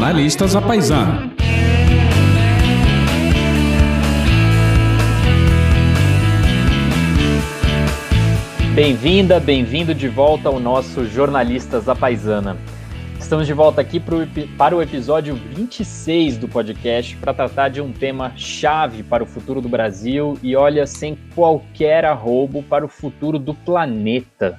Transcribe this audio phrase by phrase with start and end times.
[0.00, 1.30] Jornalistas à Paisana.
[8.74, 12.56] Bem-vinda, bem-vindo de volta ao nosso Jornalistas à Paisana.
[13.18, 14.26] Estamos de volta aqui pro,
[14.56, 19.60] para o episódio 26 do podcast para tratar de um tema chave para o futuro
[19.60, 24.58] do Brasil e, olha, sem qualquer arrobo para o futuro do planeta.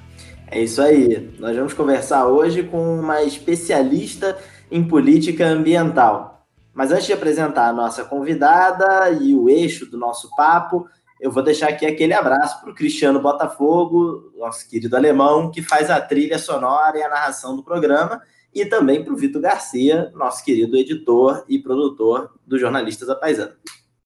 [0.52, 1.30] É isso aí.
[1.40, 4.38] Nós vamos conversar hoje com uma especialista
[4.72, 6.46] em política ambiental.
[6.74, 10.86] Mas antes de apresentar a nossa convidada e o eixo do nosso papo,
[11.20, 15.90] eu vou deixar aqui aquele abraço para o Cristiano Botafogo, nosso querido alemão, que faz
[15.90, 18.22] a trilha sonora e a narração do programa
[18.54, 23.56] e também para o Vitor Garcia, nosso querido editor e produtor do Jornalistas da Paisana.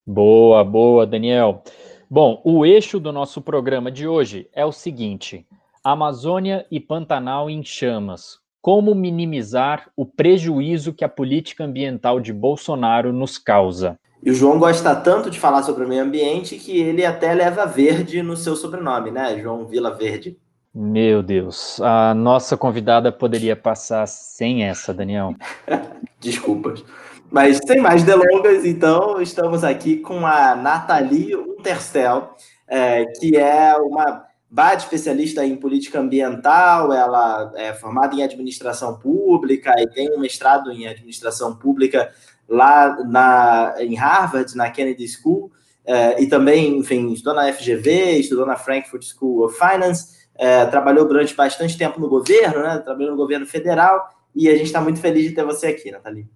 [0.07, 1.63] Boa, boa, Daniel.
[2.09, 5.47] Bom, o eixo do nosso programa de hoje é o seguinte:
[5.83, 8.39] Amazônia e Pantanal em chamas.
[8.61, 13.99] Como minimizar o prejuízo que a política ambiental de Bolsonaro nos causa?
[14.23, 17.65] E o João gosta tanto de falar sobre o meio ambiente que ele até leva
[17.65, 19.39] verde no seu sobrenome, né?
[19.41, 20.37] João Vila Verde.
[20.75, 25.35] Meu Deus, a nossa convidada poderia passar sem essa, Daniel.
[26.21, 26.85] Desculpas.
[27.31, 32.35] Mas sem mais delongas, então, estamos aqui com a Nathalie Unterstel,
[32.69, 39.75] é, que é uma BAD especialista em política ambiental, ela é formada em administração pública
[39.79, 42.13] e tem um mestrado em administração pública
[42.49, 45.51] lá na, em Harvard, na Kennedy School,
[45.85, 51.07] é, e também, enfim, estudou na FGV, estudou na Frankfurt School of Finance, é, trabalhou
[51.07, 52.79] durante bastante tempo no governo, né?
[52.79, 56.29] Trabalhou no governo federal e a gente está muito feliz de ter você aqui, Nathalie.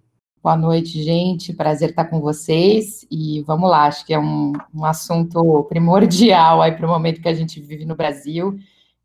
[0.43, 1.53] Boa noite, gente.
[1.53, 3.05] Prazer estar com vocês.
[3.11, 7.29] E vamos lá, acho que é um, um assunto primordial aí para o momento que
[7.29, 8.57] a gente vive no Brasil.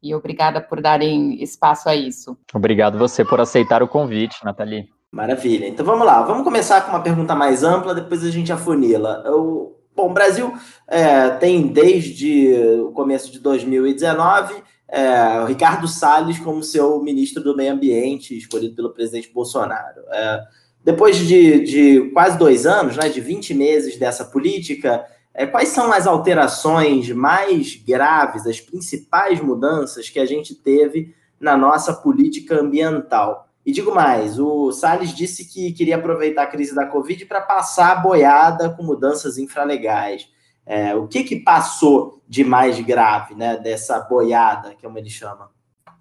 [0.03, 2.39] E obrigada por darem espaço a isso.
[2.55, 4.89] Obrigado você por aceitar o convite, Nathalie.
[5.13, 5.69] Maravilha.
[5.69, 9.23] Então vamos lá, vamos começar com uma pergunta mais ampla, depois a gente afunila.
[9.27, 10.55] Eu, bom, o Brasil
[10.89, 14.55] é, tem desde o começo de 2019
[14.89, 20.03] é, o Ricardo Salles como seu ministro do Meio Ambiente, escolhido pelo presidente Bolsonaro.
[20.13, 20.41] É,
[20.87, 25.05] depois de, de, quase dois anos, né, de 20 meses dessa política,
[25.35, 31.57] é, quais são as alterações mais graves, as principais mudanças que a gente teve na
[31.57, 33.49] nossa política ambiental?
[33.67, 37.91] E digo mais, o Salles disse que queria aproveitar a crise da Covid para passar
[37.91, 40.29] a boiada com mudanças infralegais.
[40.65, 45.11] É, o que, que passou de mais grave, né, dessa boiada, que é como ele
[45.11, 45.51] chama?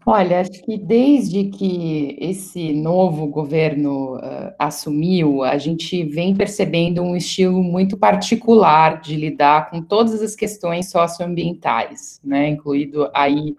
[0.07, 7.15] Olha, acho que desde que esse novo governo uh, assumiu, a gente vem percebendo um
[7.15, 13.55] estilo muito particular de lidar com todas as questões socioambientais, né, incluído aí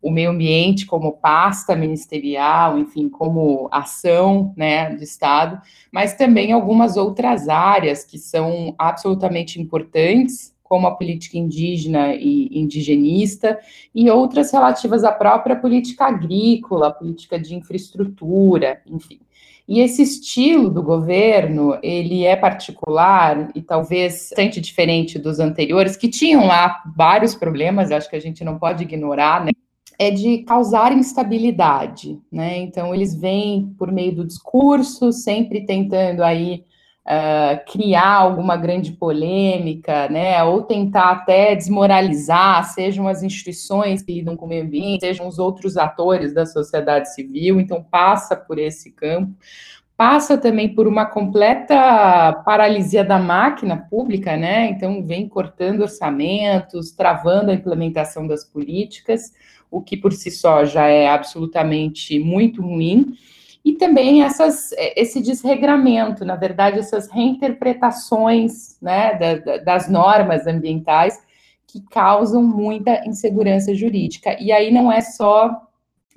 [0.00, 5.60] o meio ambiente como pasta ministerial, enfim, como ação né, do Estado,
[5.92, 13.58] mas também algumas outras áreas que são absolutamente importantes, como a política indígena e indigenista,
[13.92, 19.18] e outras relativas à própria política agrícola, política de infraestrutura, enfim.
[19.66, 26.08] E esse estilo do governo, ele é particular e talvez bastante diferente dos anteriores, que
[26.08, 29.50] tinham lá vários problemas, acho que a gente não pode ignorar, né?
[29.98, 32.56] é de causar instabilidade, né?
[32.58, 36.64] Então eles vêm por meio do discurso, sempre tentando aí
[37.06, 40.42] uh, criar alguma grande polêmica, né?
[40.44, 45.38] Ou tentar até desmoralizar, sejam as instituições que lidam com o meio ambiente, sejam os
[45.38, 47.60] outros atores da sociedade civil.
[47.60, 49.34] Então passa por esse campo
[50.00, 54.70] passa também por uma completa paralisia da máquina pública, né?
[54.70, 59.30] Então, vem cortando orçamentos, travando a implementação das políticas,
[59.70, 63.12] o que por si só já é absolutamente muito ruim.
[63.64, 71.18] E também essas, esse desregramento, na verdade, essas reinterpretações né, da, das normas ambientais
[71.66, 74.36] que causam muita insegurança jurídica.
[74.40, 75.68] E aí não é só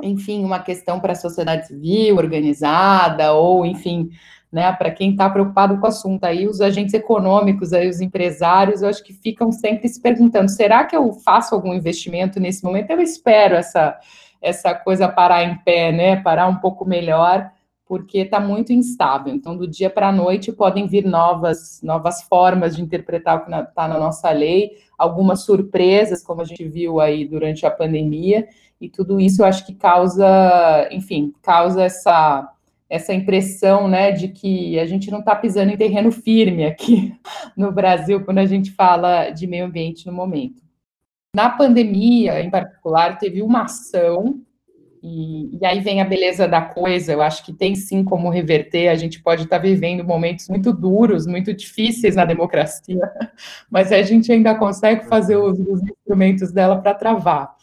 [0.02, 4.10] enfim, uma questão para a sociedade civil organizada, ou, enfim,
[4.52, 8.82] né, para quem está preocupado com o assunto aí, os agentes econômicos, aí, os empresários,
[8.82, 12.92] eu acho que ficam sempre se perguntando, será que eu faço algum investimento nesse momento?
[12.92, 13.98] Eu espero essa,
[14.44, 17.50] essa coisa parar em pé, né, parar um pouco melhor,
[17.86, 19.34] porque está muito instável.
[19.34, 23.52] Então, do dia para a noite podem vir novas, novas formas de interpretar o que
[23.52, 28.48] está na nossa lei, algumas surpresas, como a gente viu aí durante a pandemia,
[28.82, 32.50] e tudo isso eu acho que causa, enfim, causa essa
[32.90, 37.12] essa impressão, né, de que a gente não está pisando em terreno firme aqui
[37.58, 40.63] no Brasil quando a gente fala de meio ambiente no momento.
[41.36, 44.42] Na pandemia, em particular, teve uma ação
[45.06, 48.88] E, e, aí vem a beleza da coisa, eu acho que tem sim como reverter,
[48.88, 53.12] a gente pode estar vivendo momentos muito duros, muito difíceis na democracia,
[53.70, 57.54] mas a gente ainda consegue fazer os, os instrumentos dela para travar.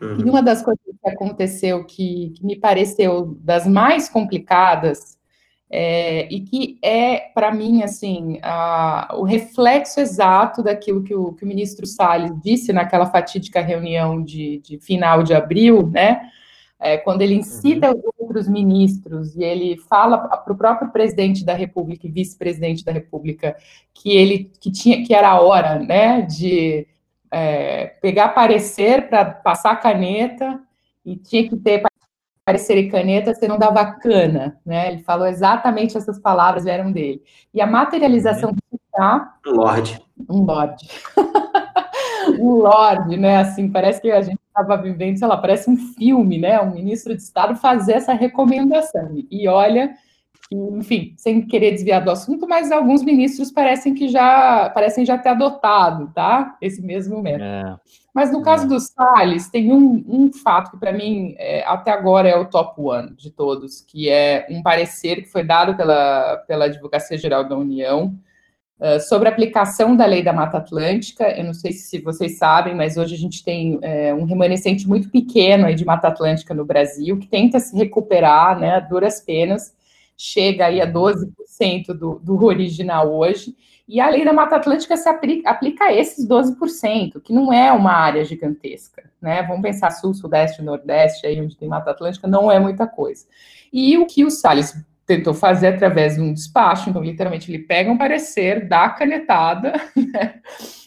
[0.00, 0.20] Uhum.
[0.20, 5.18] E uma das coisas que aconteceu que, que me pareceu das mais complicadas
[5.76, 11.44] é, e que é, para mim, assim, a, o reflexo exato daquilo que o, que
[11.44, 16.30] o ministro Salles disse naquela fatídica reunião de, de final de abril, né?
[16.78, 17.98] É, quando ele incita uhum.
[17.98, 22.92] os outros ministros e ele fala para o próprio presidente da República e vice-presidente da
[22.92, 23.56] República
[23.92, 26.86] que ele que tinha que era a hora, né, de
[27.32, 30.60] é, pegar parecer para passar caneta
[31.04, 31.82] e tinha que ter
[32.44, 34.92] parecer e caneta, você não dava cana, né?
[34.92, 37.22] Ele falou exatamente essas palavras vieram dele.
[37.52, 38.56] E a materialização uhum.
[38.56, 38.80] do
[39.46, 40.88] um lorde, um lorde,
[42.38, 43.38] um lorde, né?
[43.38, 46.60] Assim parece que a gente estava vivendo, sei lá, parece um filme, né?
[46.60, 49.10] Um ministro de Estado fazer essa recomendação.
[49.30, 49.94] E olha
[50.52, 55.30] enfim, sem querer desviar do assunto, mas alguns ministros parecem que já parecem já ter
[55.30, 56.56] adotado, tá?
[56.60, 57.44] Esse mesmo método.
[57.44, 57.76] É.
[58.14, 58.68] Mas no caso é.
[58.68, 62.80] do Salles, tem um, um fato que para mim é, até agora é o top
[62.80, 67.56] one de todos, que é um parecer que foi dado pela, pela Advocacia Geral da
[67.56, 68.14] União
[68.78, 71.24] uh, sobre a aplicação da lei da Mata Atlântica.
[71.36, 75.10] Eu não sei se vocês sabem, mas hoje a gente tem é, um remanescente muito
[75.10, 79.72] pequeno aí de Mata Atlântica no Brasil, que tenta se recuperar, né, a duras penas
[80.16, 83.54] chega aí a 12% do, do original hoje,
[83.86, 87.70] e a lei da Mata Atlântica se aplica, aplica a esses 12%, que não é
[87.70, 89.42] uma área gigantesca, né?
[89.42, 93.26] Vamos pensar sul, sudeste, nordeste, aí onde tem Mata Atlântica, não é muita coisa.
[93.72, 94.74] E o que o Salles
[95.06, 99.72] tentou fazer através de um despacho, então literalmente ele pega um parecer, dá a canetada,
[99.94, 100.40] né?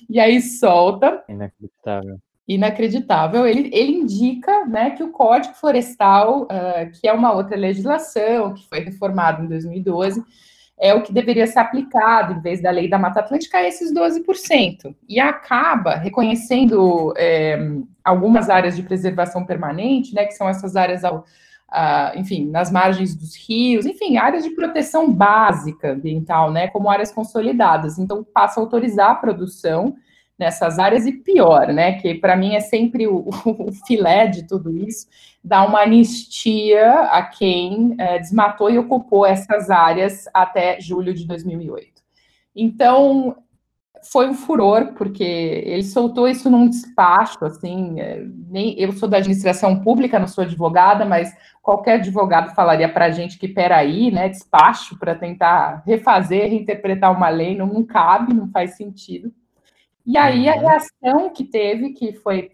[0.10, 1.24] e aí solta.
[1.30, 3.46] Inacreditável inacreditável.
[3.46, 8.68] Ele, ele indica né, que o Código Florestal, uh, que é uma outra legislação, que
[8.70, 10.24] foi reformado em 2012,
[10.80, 13.92] é o que deveria ser aplicado, em vez da lei da Mata Atlântica, a esses
[13.92, 14.96] 12%.
[15.10, 17.58] E acaba reconhecendo é,
[18.04, 23.16] algumas áreas de preservação permanente, né, que são essas áreas, ao, uh, enfim, nas margens
[23.16, 27.98] dos rios, enfim, áreas de proteção básica ambiental, né, como áreas consolidadas.
[27.98, 29.96] Então, passa a autorizar a produção
[30.38, 31.94] nessas áreas e pior, né?
[31.94, 35.08] Que para mim é sempre o, o, filé de tudo isso,
[35.44, 42.02] dar uma anistia a quem é, desmatou e ocupou essas áreas até julho de 2008.
[42.56, 43.38] Então
[44.12, 49.18] foi um furor porque ele soltou isso num despacho, assim, é, nem eu sou da
[49.18, 54.30] administração pública, não sou advogada, mas qualquer advogado falaria para a gente que peraí, né?
[54.30, 59.34] Despacho para tentar refazer, reinterpretar uma lei não, não cabe, não faz sentido.
[60.08, 60.62] E aí a uhum.
[60.62, 62.52] reação que teve, que foi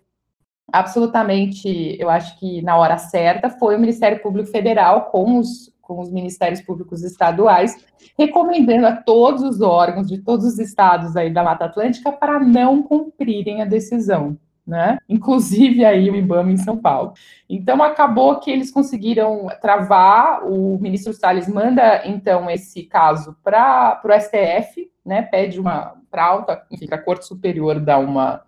[0.71, 6.01] absolutamente, eu acho que na hora certa, foi o Ministério Público Federal com os, com
[6.01, 7.85] os Ministérios Públicos Estaduais,
[8.17, 12.81] recomendando a todos os órgãos de todos os estados aí da Mata Atlântica para não
[12.81, 14.35] cumprirem a decisão
[14.65, 14.97] né?
[15.07, 17.13] Inclusive aí o IBAMA em São Paulo.
[17.49, 20.43] Então acabou que eles conseguiram travar.
[20.45, 25.21] O ministro Salles manda então esse caso para o STF, né?
[25.21, 28.43] Pede uma para alta, enfim, a Corte Superior dar uma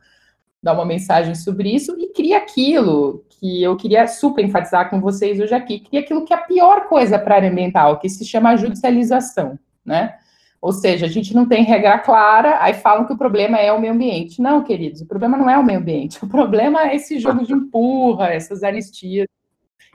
[0.61, 5.39] dar uma mensagem sobre isso e cria aquilo que eu queria super enfatizar com vocês
[5.39, 8.25] hoje aqui, cria aquilo que é a pior coisa para a área ambiental, que se
[8.25, 10.15] chama judicialização, né?
[10.59, 13.79] Ou seja, a gente não tem regra clara, aí falam que o problema é o
[13.79, 14.41] meio ambiente.
[14.41, 17.53] Não, queridos, o problema não é o meio ambiente, o problema é esse jogo de
[17.53, 19.27] empurra, essas anistias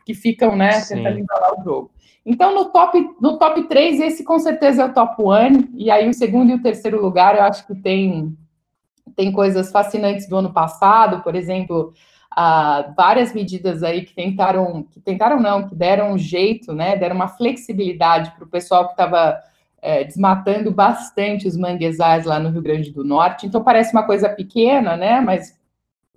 [0.07, 0.95] que ficam, né, Sim.
[0.95, 1.91] tentando embalar o jogo.
[2.31, 6.09] Então, no top, no top 3, esse com certeza é o top 1, e aí
[6.09, 8.39] o segundo e o terceiro lugar, eu acho que tem,
[9.17, 11.93] tem coisas fascinantes do ano passado, por exemplo,
[12.31, 17.17] ah, várias medidas aí que tentaram, que tentaram não, que deram um jeito, né, deram
[17.17, 19.37] uma flexibilidade para o pessoal que estava
[19.83, 23.45] é, desmatando bastante os manguezais lá no Rio Grande do Norte.
[23.45, 25.21] Então parece uma coisa pequena, né?
[25.21, 25.59] Mas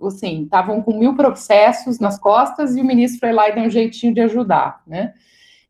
[0.00, 3.70] assim, estavam com mil processos nas costas e o ministro foi lá e deu um
[3.70, 5.14] jeitinho de ajudar, né?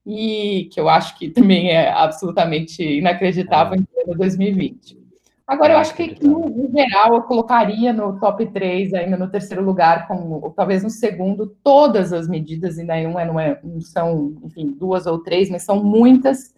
[0.06, 5.04] E que eu acho que também é absolutamente inacreditável em pleno 2020.
[5.46, 10.08] Agora, eu acho que, no, geral, eu colocaria no top 3, ainda no terceiro lugar,
[10.08, 14.34] como, ou talvez no segundo, todas as medidas, ainda não, é, não, é, não são,
[14.42, 16.54] enfim, duas ou três, mas são muitas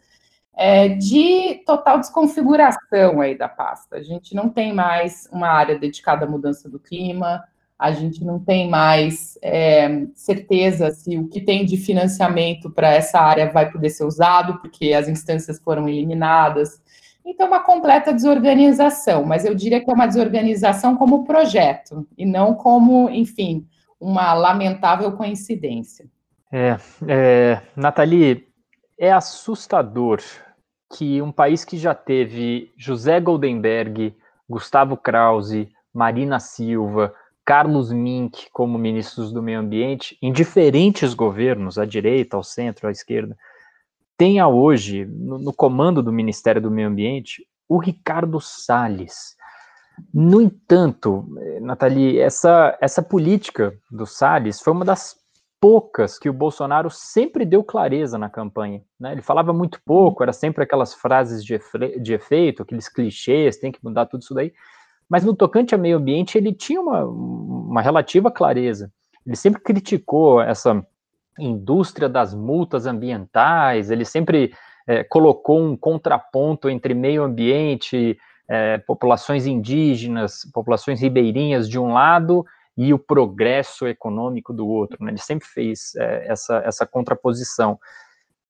[0.57, 3.97] é, de total desconfiguração aí da pasta.
[3.97, 7.43] A gente não tem mais uma área dedicada à mudança do clima,
[7.79, 13.21] a gente não tem mais é, certeza se o que tem de financiamento para essa
[13.21, 16.81] área vai poder ser usado, porque as instâncias foram eliminadas.
[17.25, 22.55] Então, uma completa desorganização, mas eu diria que é uma desorganização como projeto, e não
[22.55, 23.67] como, enfim,
[24.01, 26.07] uma lamentável coincidência.
[26.53, 28.47] É, é, Nathalie,
[28.99, 30.21] é assustador
[30.97, 34.15] que um país que já teve José Goldenberg,
[34.49, 37.13] Gustavo Krause, Marina Silva,
[37.47, 42.91] Carlos Mink como ministros do meio ambiente, em diferentes governos, à direita, ao centro, à
[42.91, 43.39] esquerda,
[44.19, 49.37] tenha hoje, no, no comando do Ministério do Meio Ambiente, o Ricardo Salles.
[50.13, 51.25] No entanto,
[51.61, 55.17] Nathalie, essa, essa política do Salles foi uma das
[55.61, 58.83] poucas que o Bolsonaro sempre deu clareza na campanha.
[58.99, 59.13] Né?
[59.13, 63.71] Ele falava muito pouco, era sempre aquelas frases de, efe, de efeito, aqueles clichês, tem
[63.71, 64.53] que mudar tudo isso daí.
[65.09, 68.91] Mas no tocante ao meio ambiente, ele tinha uma, uma relativa clareza.
[69.27, 70.85] Ele sempre criticou essa
[71.39, 74.53] indústria das multas ambientais, ele sempre
[74.87, 78.17] é, colocou um contraponto entre meio ambiente,
[78.49, 82.45] é, populações indígenas, populações ribeirinhas de um lado
[82.77, 85.03] e o progresso econômico do outro.
[85.03, 85.11] Né?
[85.11, 87.79] Ele sempre fez é, essa, essa contraposição.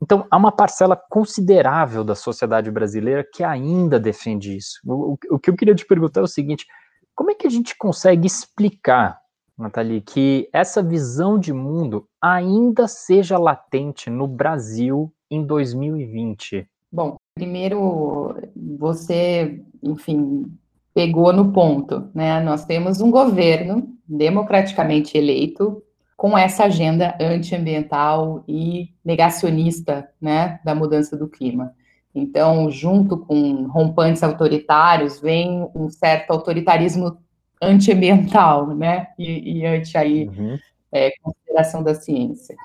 [0.03, 4.79] Então, há uma parcela considerável da sociedade brasileira que ainda defende isso.
[4.85, 6.67] O, o, o que eu queria te perguntar é o seguinte:
[7.15, 9.19] como é que a gente consegue explicar,
[9.57, 16.69] Nathalie, que essa visão de mundo ainda seja latente no Brasil em 2020?
[16.93, 18.37] Bom, primeiro,
[18.79, 20.47] você, enfim,
[20.95, 22.41] pegou no ponto, né?
[22.41, 25.83] Nós temos um governo democraticamente eleito
[26.17, 31.75] com essa agenda antiambiental e negacionista, né, da mudança do clima.
[32.15, 37.19] Então, junto com rompantes autoritários, vem um certo autoritarismo
[37.61, 40.59] antiambiental, né, e, e anti aí uhum.
[40.91, 42.57] é, consideração da ciência.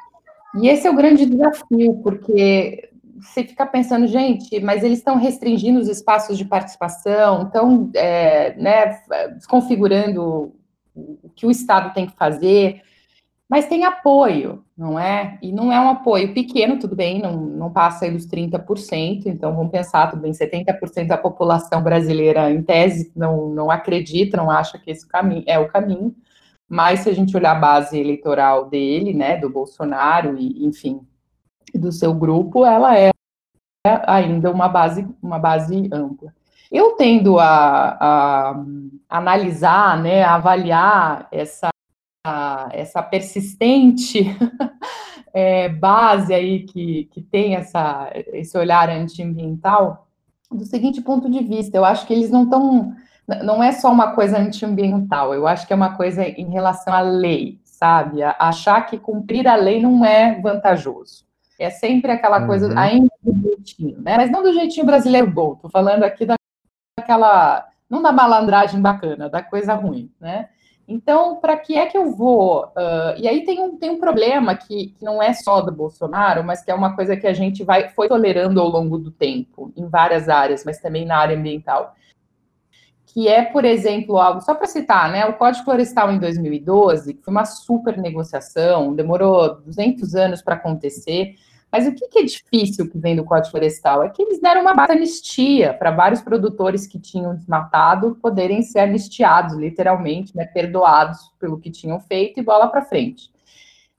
[0.56, 2.90] E esse é o grande desafio, porque
[3.20, 9.02] você fica pensando, gente, mas eles estão restringindo os espaços de participação, estão é, né,
[9.36, 10.54] desconfigurando
[10.96, 12.82] o que o Estado tem que fazer,
[13.52, 15.38] mas tem apoio, não é?
[15.42, 19.54] E não é um apoio pequeno, tudo bem, não, não passa aí dos 30%, então
[19.54, 24.80] vamos pensar, tudo bem, 70% da população brasileira, em tese, não, não acredita, não acha
[24.80, 26.16] que esse caminho é o caminho,
[26.70, 31.02] mas se a gente olhar a base eleitoral dele, né, do Bolsonaro, e enfim,
[31.76, 33.12] do seu grupo, ela é
[34.08, 36.34] ainda uma base, uma base ampla.
[36.72, 38.66] Eu tendo a, a
[39.10, 41.70] analisar, né, a avaliar essa,
[42.72, 44.36] essa persistente
[45.34, 50.08] é, base aí que, que tem essa, esse olhar antiambiental
[50.52, 52.94] do seguinte ponto de vista, eu acho que eles não estão,
[53.44, 57.00] não é só uma coisa antiambiental, eu acho que é uma coisa em relação à
[57.00, 58.22] lei, sabe?
[58.22, 61.26] achar que cumprir a lei não é vantajoso.
[61.58, 62.48] É sempre aquela uhum.
[62.48, 64.18] coisa, ainda do jeitinho, né?
[64.18, 66.28] Mas não do jeitinho brasileiro bom, tô falando aqui
[66.98, 70.50] daquela, não da malandragem bacana, da coisa ruim, né?
[70.88, 72.66] Então, para que é que eu vou?
[72.66, 76.44] Uh, e aí tem um, tem um problema que, que, não é só do Bolsonaro,
[76.44, 79.72] mas que é uma coisa que a gente vai, foi tolerando ao longo do tempo,
[79.78, 81.96] em várias áreas, mas também na área ambiental.
[83.06, 85.26] Que é, por exemplo, algo, só para citar, né?
[85.26, 91.36] O Código Florestal em 2012, que foi uma super negociação, demorou 200 anos para acontecer,
[91.72, 94.04] mas o que, é difícil que vem do Código Florestal?
[94.04, 99.56] É que eles deram uma anistia para vários produtores que tinham desmatado poderem ser anistiados,
[99.56, 103.32] literalmente, né, perdoados pelo que tinham feito e bola para frente.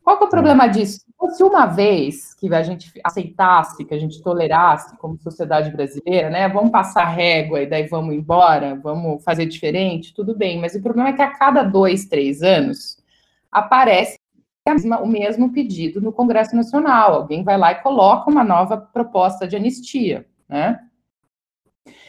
[0.04, 1.00] Qual que é o problema disso?
[1.30, 6.48] Se uma vez que a gente aceitasse, que a gente tolerasse como sociedade brasileira, né,
[6.48, 11.10] vamos passar régua e daí vamos embora, vamos fazer diferente, tudo bem, mas o problema
[11.10, 12.98] é que a cada dois, três anos
[13.50, 14.18] aparece
[15.00, 17.14] o mesmo pedido no Congresso Nacional.
[17.14, 20.78] Alguém vai lá e coloca uma nova proposta de anistia, né?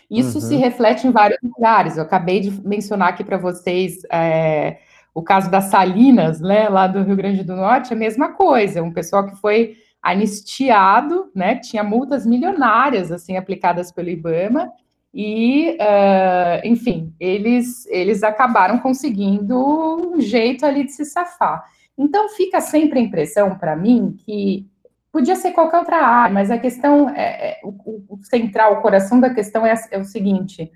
[0.09, 0.43] Isso uhum.
[0.43, 1.97] se reflete em vários lugares.
[1.97, 4.77] Eu acabei de mencionar aqui para vocês é,
[5.13, 8.83] o caso das Salinas, né, lá do Rio Grande do Norte, a mesma coisa.
[8.83, 14.71] Um pessoal que foi anistiado, né, tinha multas milionárias assim aplicadas pelo IBAMA
[15.13, 21.63] e, uh, enfim, eles eles acabaram conseguindo um jeito ali de se safar.
[21.97, 24.67] Então fica sempre a impressão para mim que
[25.11, 27.69] podia ser qualquer outra área, mas a questão é, é o,
[28.09, 30.71] o, central, o coração da questão é, é, o seguinte: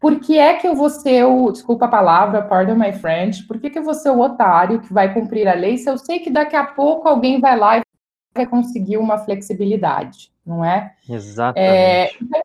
[0.00, 3.60] por que é que eu vou ser o, desculpa a palavra, pardon my French, por
[3.60, 6.18] que, que eu vou ser o otário que vai cumprir a lei se eu sei
[6.18, 7.82] que daqui a pouco alguém vai lá e
[8.34, 10.94] vai conseguir uma flexibilidade, não é?
[11.08, 11.70] Exatamente.
[11.70, 12.40] É, então,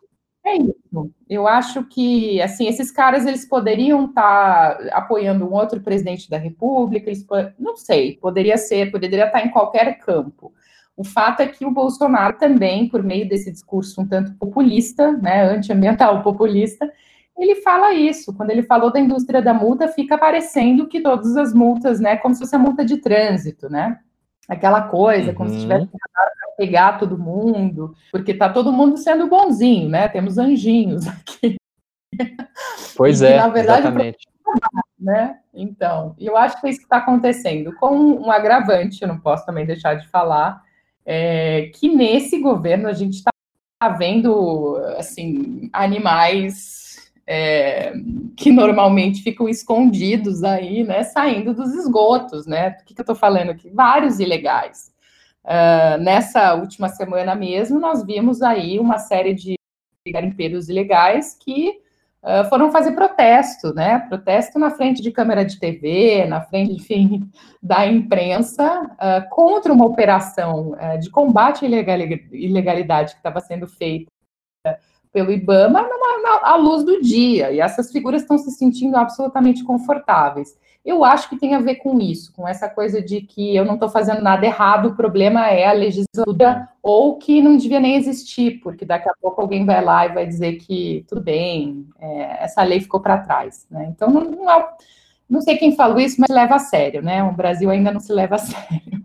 [0.50, 1.12] é isso.
[1.29, 6.38] Eu acho que, assim, esses caras, eles poderiam estar tá apoiando um outro presidente da
[6.38, 7.25] República, eles,
[7.58, 10.53] não sei, poderia ser, poderia estar tá em qualquer campo.
[10.98, 15.44] O fato é que o Bolsonaro também, por meio desse discurso um tanto populista, né,
[15.44, 16.91] antiambiental populista,
[17.38, 18.36] ele fala isso.
[18.36, 22.34] Quando ele falou da indústria da multa, fica parecendo que todas as multas, né, como
[22.36, 24.00] se fosse a multa de trânsito, né?
[24.50, 25.36] aquela coisa, uhum.
[25.36, 25.62] como se uhum.
[25.62, 25.88] tivesse
[26.60, 30.10] pegar todo mundo, porque tá todo mundo sendo bonzinho, né?
[30.10, 31.56] Temos anjinhos aqui.
[32.98, 34.18] Pois e, é, na verdade, exatamente.
[35.00, 35.39] Né?
[35.54, 37.74] Então, eu acho que é isso que está acontecendo.
[37.78, 40.62] Com um agravante, eu não posso também deixar de falar,
[41.06, 43.32] é, que nesse governo a gente está
[43.98, 47.94] vendo assim animais é,
[48.36, 52.72] que normalmente ficam escondidos aí, né, saindo dos esgotos, né?
[52.82, 53.70] O que, que eu estou falando aqui?
[53.70, 54.92] Vários ilegais.
[55.43, 59.55] Uh, nessa última semana mesmo, nós vimos aí uma série de
[60.08, 61.79] garimpeiros ilegais que
[62.24, 64.00] uh, foram fazer protesto, né?
[64.10, 67.29] Protesto na frente de câmera de TV, na frente, enfim,
[67.62, 71.67] da imprensa, uh, contra uma operação de combate à
[72.31, 74.12] ilegalidade que estava sendo feita
[75.12, 77.51] pelo IBAMA numa, na, à luz do dia.
[77.51, 80.55] E essas figuras estão se sentindo absolutamente confortáveis.
[80.89, 83.75] Eu acho que tem a ver com isso, com essa coisa de que eu não
[83.75, 88.60] estou fazendo nada errado, o problema é a legislatura ou que não devia nem existir,
[88.63, 92.63] porque daqui a pouco alguém vai lá e vai dizer que tudo bem, é, essa
[92.63, 93.67] lei ficou para trás.
[93.69, 93.88] Né?
[93.91, 94.65] Então, não, não,
[95.29, 97.24] não sei quem falou isso, mas leva a sério, né?
[97.24, 99.00] O Brasil ainda não se leva a sério.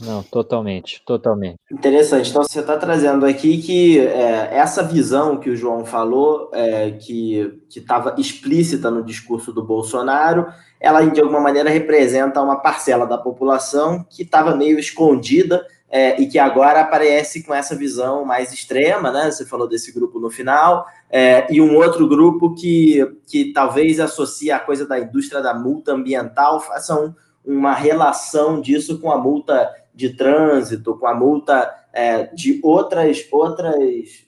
[0.00, 1.56] Não, totalmente, totalmente.
[1.70, 2.30] Interessante.
[2.30, 7.60] Então, você está trazendo aqui que é, essa visão que o João falou, é, que
[7.74, 10.46] estava explícita no discurso do Bolsonaro,
[10.80, 16.26] ela de alguma maneira representa uma parcela da população que estava meio escondida é, e
[16.26, 19.30] que agora aparece com essa visão mais extrema, né?
[19.30, 22.98] Você falou desse grupo no final, é, e um outro grupo que,
[23.28, 29.12] que talvez associe a coisa da indústria da multa ambiental, façam uma relação disso com
[29.12, 34.24] a multa de trânsito, com a multa é, de outras, outras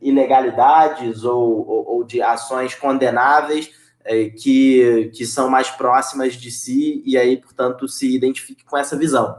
[0.00, 3.70] ilegalidades ou, ou, ou de ações condenáveis
[4.04, 8.96] é, que, que são mais próximas de si e aí, portanto, se identifique com essa
[8.96, 9.36] visão.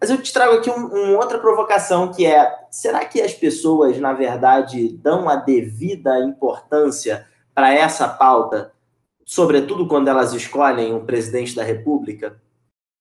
[0.00, 3.98] Mas eu te trago aqui uma um outra provocação que é: será que as pessoas,
[3.98, 8.72] na verdade, dão a devida importância para essa pauta,
[9.24, 12.40] sobretudo quando elas escolhem o presidente da República?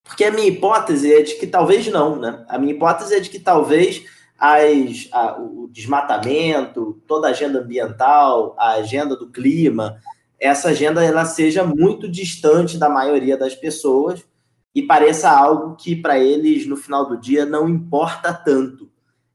[0.04, 2.44] Porque a minha hipótese é de que talvez não, né?
[2.48, 4.04] A minha hipótese é de que talvez
[4.38, 10.00] as, a, o desmatamento, toda a agenda ambiental, a agenda do clima,
[10.40, 14.26] essa agenda ela seja muito distante da maioria das pessoas
[14.74, 18.90] e pareça algo que para eles no final do dia não importa tanto.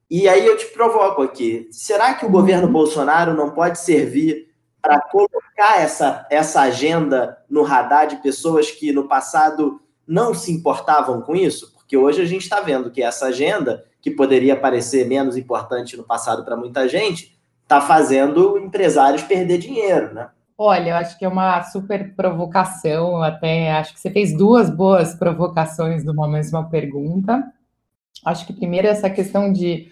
[0.09, 4.47] E aí eu te provoco aqui: será que o governo Bolsonaro não pode servir
[4.81, 11.21] para colocar essa, essa agenda no radar de pessoas que no passado não se importavam
[11.21, 15.35] com isso, porque hoje a gente está vendo que essa agenda, que poderia parecer menos
[15.35, 20.29] importante no passado para muita gente, está fazendo empresários perder dinheiro, né?
[20.57, 25.13] Olha, eu acho que é uma super provocação, até acho que você fez duas boas
[25.13, 27.43] provocações numa mesma pergunta.
[28.25, 29.91] Acho que primeiro essa questão de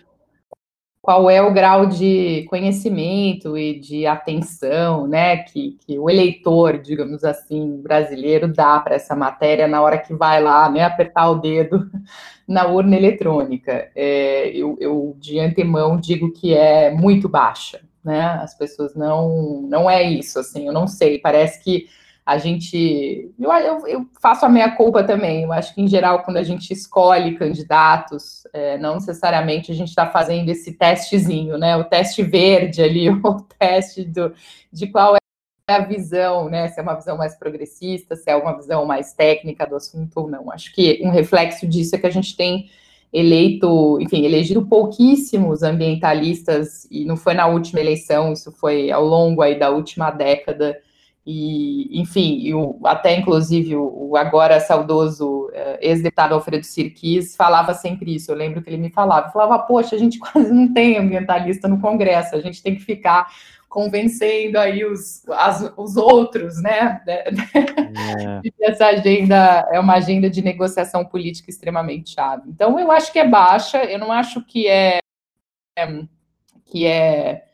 [1.05, 7.23] qual é o grau de conhecimento e de atenção, né, que, que o eleitor, digamos
[7.23, 11.87] assim, brasileiro dá para essa matéria na hora que vai lá, né, apertar o dedo
[12.47, 13.87] na urna eletrônica.
[13.95, 19.87] É, eu, eu, de antemão, digo que é muito baixa, né, as pessoas não, não
[19.87, 21.85] é isso, assim, eu não sei, parece que
[22.25, 23.31] a gente.
[23.39, 25.43] Eu, eu, eu, faço a minha culpa também.
[25.43, 29.89] Eu acho que, em geral, quando a gente escolhe candidatos, é, não necessariamente a gente
[29.89, 31.77] está fazendo esse testezinho, né?
[31.77, 34.33] O teste verde ali, o teste do,
[34.73, 35.19] de qual é
[35.73, 36.67] a visão, né?
[36.69, 40.27] Se é uma visão mais progressista, se é uma visão mais técnica do assunto ou
[40.27, 40.51] não.
[40.51, 42.71] Acho que um reflexo disso é que a gente tem
[43.13, 49.41] eleito, enfim, elegido pouquíssimos ambientalistas, e não foi na última eleição, isso foi ao longo
[49.41, 50.77] aí da última década
[51.25, 58.13] e, enfim, o, até inclusive o, o agora saudoso uh, ex-deputado Alfredo Sirquis falava sempre
[58.13, 58.31] isso.
[58.31, 61.81] Eu lembro que ele me falava, falava, poxa, a gente quase não tem ambientalista no
[61.81, 63.27] Congresso, a gente tem que ficar
[63.67, 67.01] convencendo aí os, as, os outros, né?
[67.97, 68.71] É.
[68.71, 72.43] Essa agenda é uma agenda de negociação política extremamente chave.
[72.49, 74.99] Então, eu acho que é baixa, eu não acho que é,
[75.77, 76.03] é
[76.65, 77.45] que é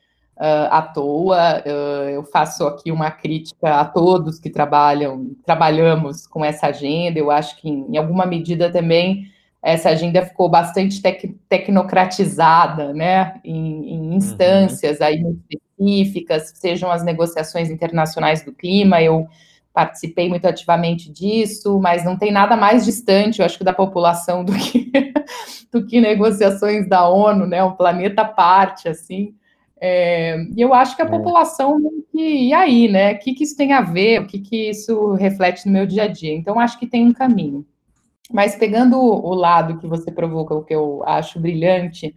[0.41, 1.61] uh, à toa.
[1.63, 7.19] Uh, eu faço aqui uma crítica a todos que trabalham, trabalhamos com essa agenda.
[7.19, 9.27] Eu acho que, em alguma medida, também
[9.63, 14.13] essa agenda ficou bastante tec tecnocratizada, né, em, em uhum.
[14.15, 15.05] instâncias uhum.
[15.05, 18.99] aí específicas, sejam as negociações internacionais do clima.
[19.03, 19.27] Eu
[19.71, 24.43] participei muito ativamente disso, mas não tem nada mais distante, eu acho que da população
[24.43, 24.91] do que
[25.71, 27.63] do que negociações da ONU, né?
[27.63, 29.33] Um planeta à parte, assim.
[29.83, 31.09] É, e eu acho que a é.
[31.09, 33.13] população que, e aí, né?
[33.13, 34.21] O que, que isso tem a ver?
[34.21, 36.33] O que, que isso reflete no meu dia a dia?
[36.33, 37.65] Então, acho que tem um caminho.
[38.31, 42.13] Mas pegando o lado que você provoca, o que eu acho brilhante,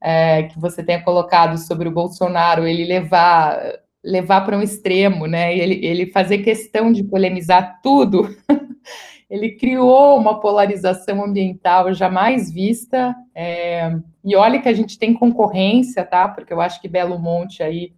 [0.00, 3.58] é, que você tenha colocado sobre o Bolsonaro, ele levar
[4.04, 5.56] levar para um extremo, né?
[5.56, 8.28] Ele, ele fazer questão de polemizar tudo.
[9.30, 13.14] ele criou uma polarização ambiental jamais vista.
[13.34, 16.28] É, e olha que a gente tem concorrência, tá?
[16.28, 17.92] Porque eu acho que Belo Monte aí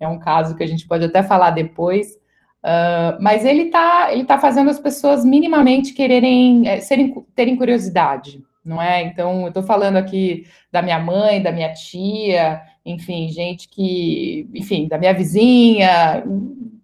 [0.00, 2.14] é um caso que a gente pode até falar depois.
[2.64, 8.42] Uh, mas ele está ele tá fazendo as pessoas minimamente quererem é, serem, terem curiosidade,
[8.64, 9.02] não é?
[9.02, 14.88] Então, eu estou falando aqui da minha mãe, da minha tia, enfim, gente que, enfim,
[14.88, 16.24] da minha vizinha,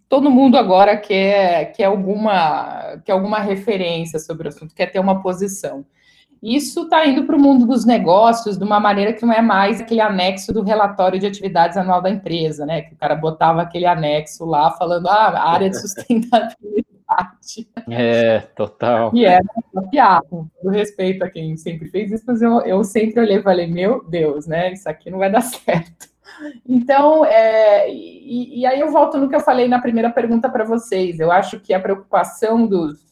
[0.08, 5.22] todo mundo agora quer, quer, alguma, quer alguma referência sobre o assunto, quer ter uma
[5.22, 5.84] posição.
[6.42, 9.80] Isso está indo para o mundo dos negócios de uma maneira que não é mais
[9.80, 12.82] aquele anexo do relatório de atividades anual da empresa, né?
[12.82, 17.68] Que o cara botava aquele anexo lá falando, ah, área de sustentabilidade.
[17.88, 19.12] É, total.
[19.14, 23.20] E era uma piada, com respeito a quem sempre fez isso, mas eu, eu sempre
[23.20, 24.72] olhei e falei, meu Deus, né?
[24.72, 26.10] Isso aqui não vai dar certo.
[26.68, 30.64] Então, é, e, e aí eu volto no que eu falei na primeira pergunta para
[30.64, 31.20] vocês.
[31.20, 33.11] Eu acho que a preocupação dos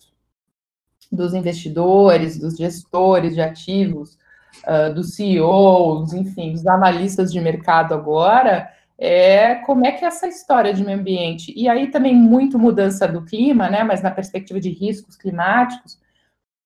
[1.20, 4.18] dos investidores, dos gestores de ativos,
[4.66, 10.26] uh, dos CEOs, enfim, dos analistas de mercado agora, é como é que é essa
[10.26, 11.52] história de meio ambiente.
[11.56, 13.83] E aí também muito mudança do clima, né?
[13.83, 15.98] Mas na perspectiva de riscos climáticos,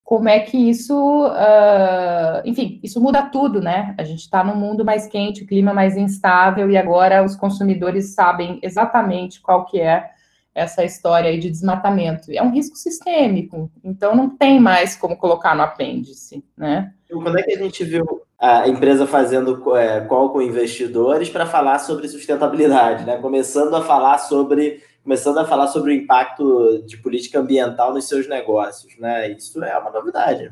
[0.02, 3.94] como é que isso, uh, enfim, isso muda tudo, né?
[3.98, 8.14] A gente está num mundo mais quente, o clima mais instável, e agora os consumidores
[8.14, 10.10] sabem exatamente qual que é
[10.54, 12.30] essa história aí de desmatamento.
[12.30, 16.92] É um risco sistêmico, então não tem mais como colocar no apêndice, né?
[17.10, 21.78] Quando é que a gente viu a empresa fazendo é, call com investidores para falar
[21.78, 23.16] sobre sustentabilidade, né?
[23.18, 28.26] Começando a falar sobre começando a falar sobre o impacto de política ambiental nos seus
[28.26, 29.30] negócios, né?
[29.32, 30.50] Isso é uma novidade.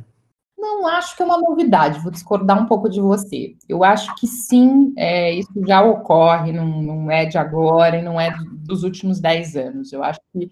[0.56, 3.56] Não acho que é uma novidade, vou discordar um pouco de você.
[3.68, 8.20] Eu acho que sim, é, isso já ocorre, não, não, é de agora e não
[8.20, 9.92] é dos últimos 10 anos.
[9.92, 10.50] Eu acho que,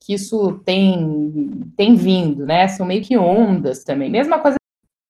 [0.00, 2.68] que isso tem, tem vindo, né?
[2.68, 4.10] São meio que ondas também.
[4.10, 4.58] Mesma coisa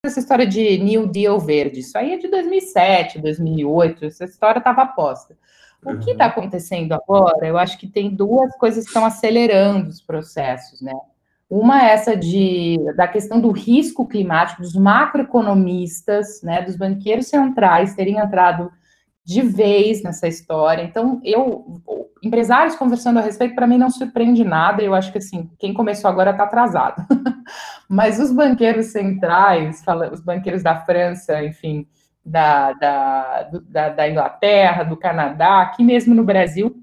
[0.05, 1.81] essa história de New Deal verde.
[1.81, 5.37] Isso aí é de 2007, 2008, essa história estava posta.
[5.85, 6.01] O uhum.
[6.01, 10.81] que está acontecendo agora, eu acho que tem duas coisas que estão acelerando os processos,
[10.81, 10.93] né?
[11.51, 17.95] Uma é essa de, da questão do risco climático, dos macroeconomistas, né, dos banqueiros centrais
[17.95, 18.71] terem entrado
[19.25, 20.83] de vez nessa história.
[20.83, 21.83] Então, eu,
[22.23, 24.83] empresários conversando a respeito, para mim não surpreende nada.
[24.83, 27.07] Eu acho que assim, quem começou agora está atrasado.
[27.89, 29.83] Mas os banqueiros centrais,
[30.13, 31.87] os banqueiros da França, enfim,
[32.25, 36.75] da, da, da, da Inglaterra, do Canadá, aqui mesmo no Brasil,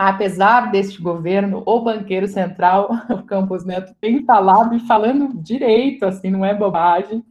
[0.00, 6.30] apesar deste governo, o banqueiro central, o Campos Neto, tem falado e falando direito, assim,
[6.30, 7.22] não é bobagem.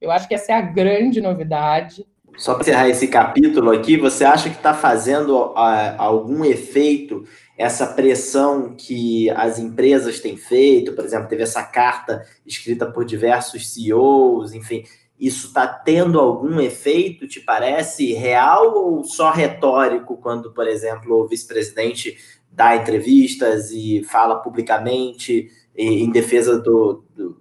[0.00, 2.04] Eu acho que essa é a grande novidade.
[2.36, 7.24] Só para encerrar esse capítulo aqui, você acha que está fazendo uh, algum efeito
[7.56, 10.94] essa pressão que as empresas têm feito?
[10.94, 14.82] Por exemplo, teve essa carta escrita por diversos CEOs, enfim,
[15.18, 21.26] isso está tendo algum efeito, te parece, real ou só retórico, quando, por exemplo, o
[21.26, 22.16] vice-presidente
[22.50, 27.40] dá entrevistas e fala publicamente em defesa do, do,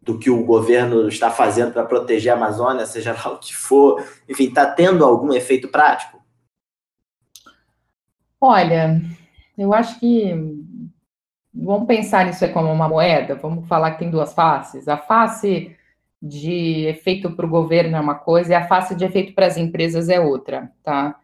[0.00, 4.02] do que o governo está fazendo para proteger a Amazônia, seja lá o que for?
[4.28, 6.20] Enfim, está tendo algum efeito prático?
[8.40, 9.02] Olha,
[9.58, 10.34] eu acho que
[11.52, 14.88] vamos pensar nisso como uma moeda, vamos falar que tem duas faces.
[14.88, 15.76] A face
[16.22, 19.56] de efeito para o governo é uma coisa e a face de efeito para as
[19.56, 21.16] empresas é outra, tá?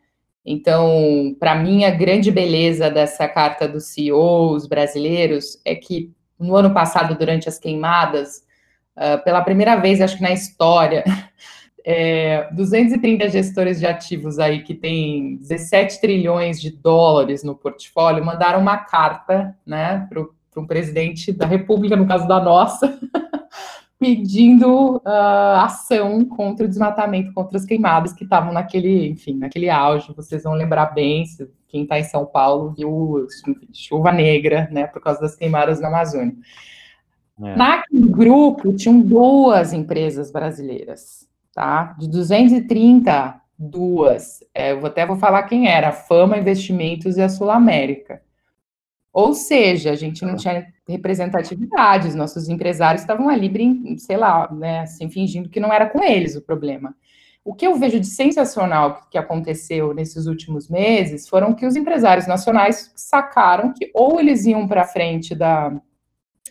[0.45, 6.73] Então, para mim, a grande beleza dessa carta dos CEOs brasileiros é que no ano
[6.73, 8.45] passado, durante as queimadas,
[8.97, 11.03] uh, pela primeira vez, acho que na história,
[11.85, 18.61] é, 230 gestores de ativos aí que tem 17 trilhões de dólares no portfólio mandaram
[18.61, 22.99] uma carta, né, para o presidente da República, no caso da nossa,
[23.99, 30.13] pedindo uh, ação contra o desmatamento, contra as queimadas que estavam naquele, enfim, naquele auge.
[30.15, 33.27] Vocês vão lembrar bem, se quem está em São Paulo viu
[33.73, 36.35] chuva negra, né, por causa das queimadas na Amazônia.
[37.43, 37.57] É.
[37.57, 41.95] Naquele grupo tinham duas empresas brasileiras, tá?
[41.99, 44.41] De 230, duas.
[44.55, 48.23] É, eu até vou falar quem era: Fama Investimentos e a Sul América.
[49.17, 53.51] Ou seja, a gente não tinha representatividade, os nossos empresários estavam ali,
[53.99, 56.95] sei lá, né, assim, fingindo que não era com eles o problema.
[57.43, 62.27] O que eu vejo de sensacional que aconteceu nesses últimos meses foram que os empresários
[62.27, 65.73] nacionais sacaram que ou eles iam para frente da,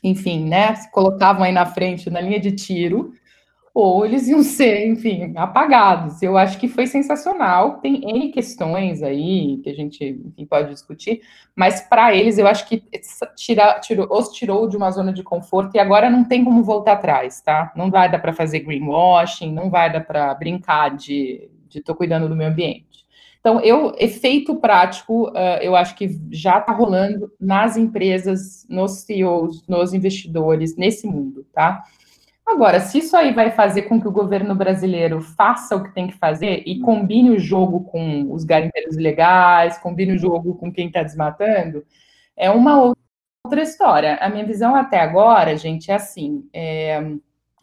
[0.04, 3.13] enfim, né, se colocavam aí na frente, na linha de tiro,
[3.75, 6.23] ou eles iam ser, enfim, apagados.
[6.23, 7.79] Eu acho que foi sensacional.
[7.81, 11.21] Tem N questões aí que a gente enfim, pode discutir,
[11.53, 12.81] mas para eles eu acho que
[13.35, 16.93] tira, tirou, os tirou de uma zona de conforto e agora não tem como voltar
[16.93, 17.73] atrás, tá?
[17.75, 22.35] Não vai dar para fazer greenwashing, não vai dar para brincar de estou cuidando do
[22.35, 23.03] meio ambiente.
[23.41, 29.67] Então, eu, efeito prático, uh, eu acho que já está rolando nas empresas, nos CEOs,
[29.67, 31.83] nos investidores, nesse mundo, tá?
[32.45, 36.08] Agora, se isso aí vai fazer com que o governo brasileiro faça o que tem
[36.08, 40.88] que fazer e combine o jogo com os garimpeiros ilegais, combine o jogo com quem
[40.88, 41.84] está desmatando,
[42.38, 42.93] é uma
[43.43, 44.17] outra história.
[44.17, 47.01] A minha visão até agora, gente, é assim: é,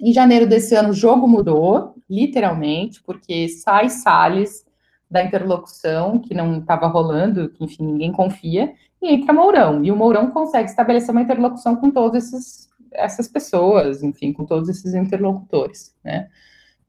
[0.01, 4.67] em janeiro desse ano o jogo mudou, literalmente, porque sai Salles
[5.09, 9.85] da interlocução que não estava rolando, que enfim ninguém confia, e entra Mourão.
[9.85, 14.69] E o Mourão consegue estabelecer uma interlocução com todos esses essas pessoas, enfim, com todos
[14.69, 16.29] esses interlocutores, né?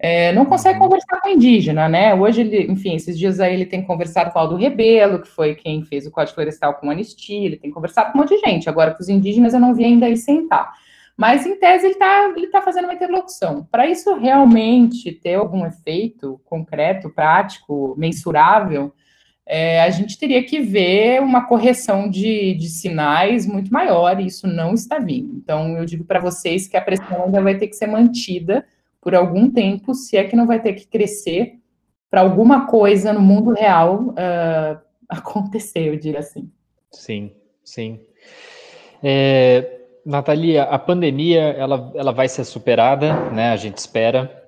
[0.05, 0.85] É, não consegue uhum.
[0.85, 2.13] conversar com indígena, né?
[2.13, 5.55] Hoje ele, enfim, esses dias aí ele tem conversado com o Aldo Rebelo, que foi
[5.55, 8.67] quem fez o Código Florestal com anistia, ele tem conversado com um monte de gente.
[8.67, 10.73] Agora, com os indígenas, eu não vi ainda ele sentar.
[11.15, 13.65] Mas, em tese, ele está ele tá fazendo uma interlocução.
[13.71, 18.93] Para isso realmente ter algum efeito concreto, prático, mensurável,
[19.45, 24.47] é, a gente teria que ver uma correção de, de sinais muito maior, e isso
[24.47, 25.35] não está vindo.
[25.35, 28.65] Então, eu digo para vocês que a pressão ainda vai ter que ser mantida
[29.01, 31.59] por algum tempo, se é que não vai ter que crescer
[32.09, 34.79] para alguma coisa no mundo real uh,
[35.09, 36.49] acontecer, eu diria assim.
[36.91, 37.31] Sim,
[37.63, 37.99] sim.
[39.03, 43.51] É, Natalia, a pandemia ela, ela vai ser superada, né?
[43.51, 44.42] A gente espera.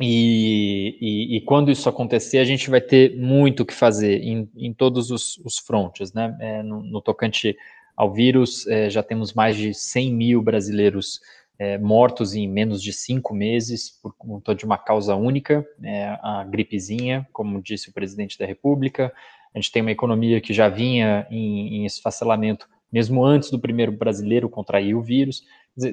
[0.00, 4.48] E, e, e, quando isso acontecer, a gente vai ter muito o que fazer em,
[4.56, 6.36] em todos os, os frontes, né?
[6.40, 7.56] É, no, no, tocante
[7.96, 11.20] ao vírus, é, já temos mais de 100 mil brasileiros
[11.58, 16.46] é, mortos em menos de cinco meses por conta de uma causa única, é, a
[16.48, 19.12] gripezinha, como disse o presidente da República.
[19.52, 23.92] A gente tem uma economia que já vinha em, em esfacelamento mesmo antes do primeiro
[23.92, 25.42] brasileiro contrair o vírus.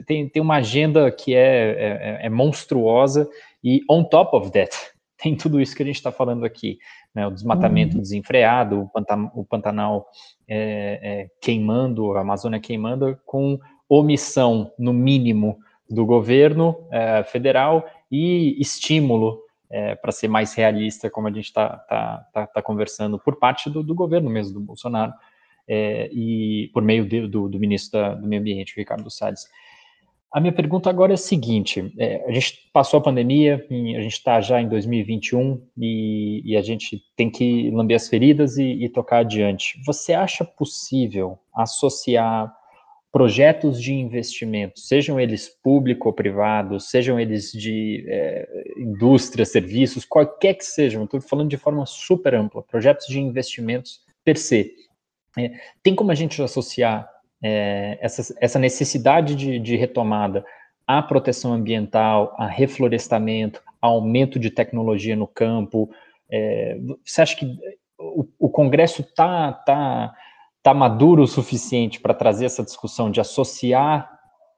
[0.06, 3.30] Tem, tem uma agenda que é, é, é monstruosa
[3.64, 4.76] e on top of that,
[5.22, 6.78] tem tudo isso que a gente está falando aqui,
[7.14, 7.28] né?
[7.28, 8.02] O desmatamento uhum.
[8.02, 10.08] desenfreado, o, Pantan o Pantanal
[10.48, 15.58] é, é, queimando, a Amazônia queimando, com omissão, no mínimo,
[15.90, 21.70] do governo é, federal e estímulo é, para ser mais realista, como a gente está
[21.70, 25.14] tá, tá, tá, conversando, por parte do, do, governo mesmo, do Bolsonaro,
[25.68, 29.48] é, e por meio de, do, do, ministro da, do Meio Ambiente, Ricardo Salles.
[30.32, 34.14] A minha pergunta agora é a seguinte: é, a gente passou a pandemia, a gente
[34.14, 38.90] está já em 2021 e, e, a gente tem que lamber as feridas e, e
[38.90, 39.80] tocar adiante.
[39.86, 42.54] Você acha possível associar
[43.16, 50.56] projetos de investimento, sejam eles público ou privados, sejam eles de é, indústria, serviços, qualquer
[50.56, 54.70] que sejam, estou falando de forma super ampla, projetos de investimentos per se.
[55.38, 55.52] É,
[55.84, 57.10] tem como a gente associar
[57.44, 60.46] é, essa, essa necessidade de, de retomada
[60.88, 65.90] à proteção ambiental, a reflorestamento, aumento de tecnologia no campo.
[66.30, 67.46] É, você acha que
[68.00, 70.14] o, o Congresso está tá,
[70.64, 74.12] tá maduro o suficiente para trazer essa discussão de associar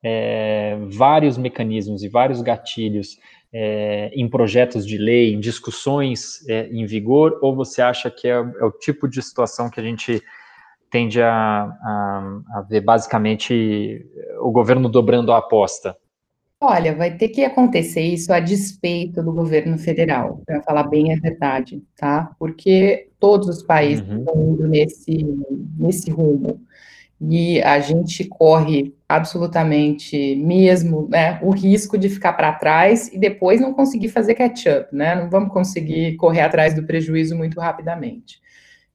[0.04, 3.18] é, vários mecanismos e vários gatilhos
[3.52, 8.32] é, em projetos de lei, em discussões é, em vigor, ou você acha que é,
[8.34, 10.22] é o tipo de situação que a gente
[10.90, 14.06] tende a, a, a ver basicamente
[14.42, 15.96] o governo dobrando a aposta?
[16.60, 21.20] Olha, vai ter que acontecer isso a despeito do governo federal, para falar bem a
[21.20, 22.32] verdade, tá?
[22.40, 24.20] Porque todos os países uhum.
[24.20, 25.24] estão indo nesse,
[25.78, 26.60] nesse rumo.
[27.22, 33.60] E a gente corre absolutamente mesmo né, o risco de ficar para trás e depois
[33.62, 35.16] não conseguir fazer catch-up, né?
[35.16, 38.40] Não vamos conseguir correr atrás do prejuízo muito rapidamente.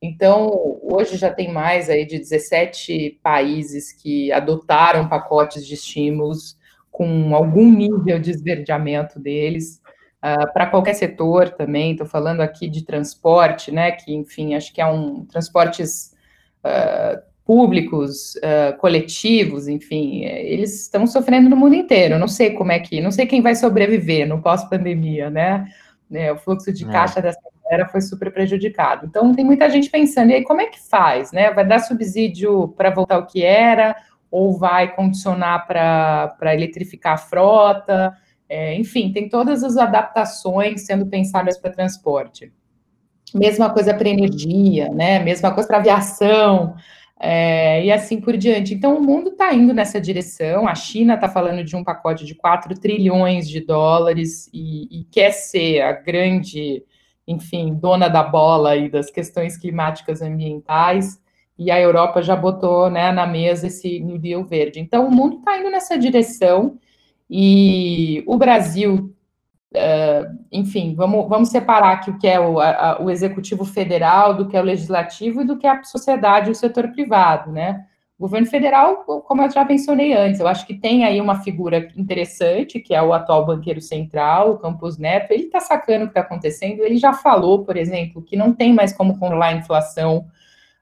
[0.03, 6.59] Então, hoje já tem mais aí de 17 países que adotaram pacotes de estímulos
[6.91, 9.81] com algum nível de esverdeamento deles,
[10.19, 14.81] uh, para qualquer setor também, estou falando aqui de transporte, né, que, enfim, acho que
[14.81, 16.12] é um, transportes
[16.65, 22.81] uh, públicos, uh, coletivos, enfim, eles estão sofrendo no mundo inteiro, não sei como é
[22.81, 25.65] que, não sei quem vai sobreviver no pós-pandemia, né,
[26.11, 26.88] né o fluxo de é.
[26.88, 29.07] caixa dessa era foi super prejudicado.
[29.07, 31.51] Então, tem muita gente pensando, e aí, como é que faz, né?
[31.53, 33.97] Vai dar subsídio para voltar ao que era,
[34.31, 38.15] ou vai condicionar para eletrificar a frota?
[38.49, 42.53] É, enfim, tem todas as adaptações sendo pensadas para transporte.
[43.35, 45.19] Mesma coisa para energia, né?
[45.19, 46.75] Mesma coisa para aviação.
[47.25, 48.75] é, e assim por diante.
[48.75, 50.67] Então, o mundo está indo nessa direção.
[50.67, 55.31] A China está falando de um pacote de 4 trilhões de dólares e, e, quer
[55.31, 56.83] ser a grande,
[57.33, 61.21] enfim, dona da bola aí das questões climáticas ambientais.
[61.59, 64.81] E a Europa já botou né, na mesa esse Deal verde.
[64.81, 66.79] Então, o mundo está indo nessa direção.
[67.29, 69.14] E o Brasil
[69.75, 74.47] Uh, enfim, vamos, vamos separar aqui o que é o, a, o executivo federal, do
[74.47, 77.87] que é o legislativo e do que é a sociedade e o setor privado, né?
[78.23, 82.79] Governo federal, como eu já mencionei antes, eu acho que tem aí uma figura interessante,
[82.79, 86.21] que é o atual banqueiro central, o Campos Neto, ele está sacando o que está
[86.21, 90.25] acontecendo, ele já falou, por exemplo, que não tem mais como controlar a inflação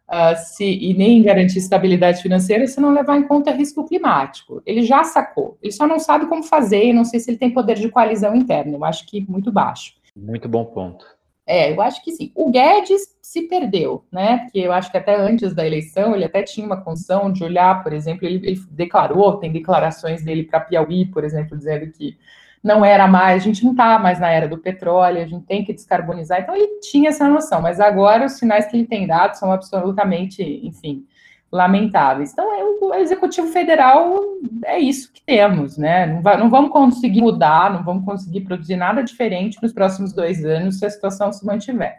[0.07, 4.61] uh, se, e nem garantir estabilidade financeira se não levar em conta risco climático.
[4.67, 7.77] Ele já sacou, ele só não sabe como fazer não sei se ele tem poder
[7.77, 9.95] de coalizão interna, eu acho que muito baixo.
[10.15, 11.07] Muito bom ponto.
[11.51, 12.31] É, eu acho que sim.
[12.33, 14.39] O Guedes se perdeu, né?
[14.39, 17.83] Porque eu acho que até antes da eleição ele até tinha uma condição de olhar,
[17.83, 22.17] por exemplo, ele, ele declarou, tem declarações dele para Piauí, por exemplo, dizendo que
[22.63, 25.65] não era mais, a gente não está mais na era do petróleo, a gente tem
[25.65, 26.41] que descarbonizar.
[26.41, 30.45] Então ele tinha essa noção, mas agora os sinais que ele tem dado são absolutamente,
[30.65, 31.05] enfim,
[31.51, 32.33] lamentáveis.
[32.33, 34.21] Então é, o executivo federal
[34.65, 36.07] é isso que temos, né?
[36.07, 40.45] Não, vai, não vamos conseguir mudar, não vamos conseguir produzir nada diferente nos próximos dois
[40.45, 41.99] anos se a situação se mantiver.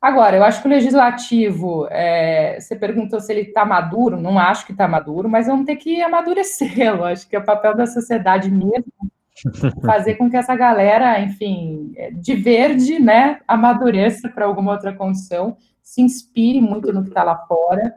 [0.00, 4.66] Agora, eu acho que o legislativo, é, você perguntou se ele está maduro, não acho
[4.66, 7.04] que está maduro, mas vamos ter que amadurecê-lo.
[7.04, 8.92] Acho que é o papel da sociedade mesmo
[9.84, 16.02] fazer com que essa galera, enfim, de verde, né, amadureça para alguma outra condição, se
[16.02, 17.94] inspire muito no que está lá fora.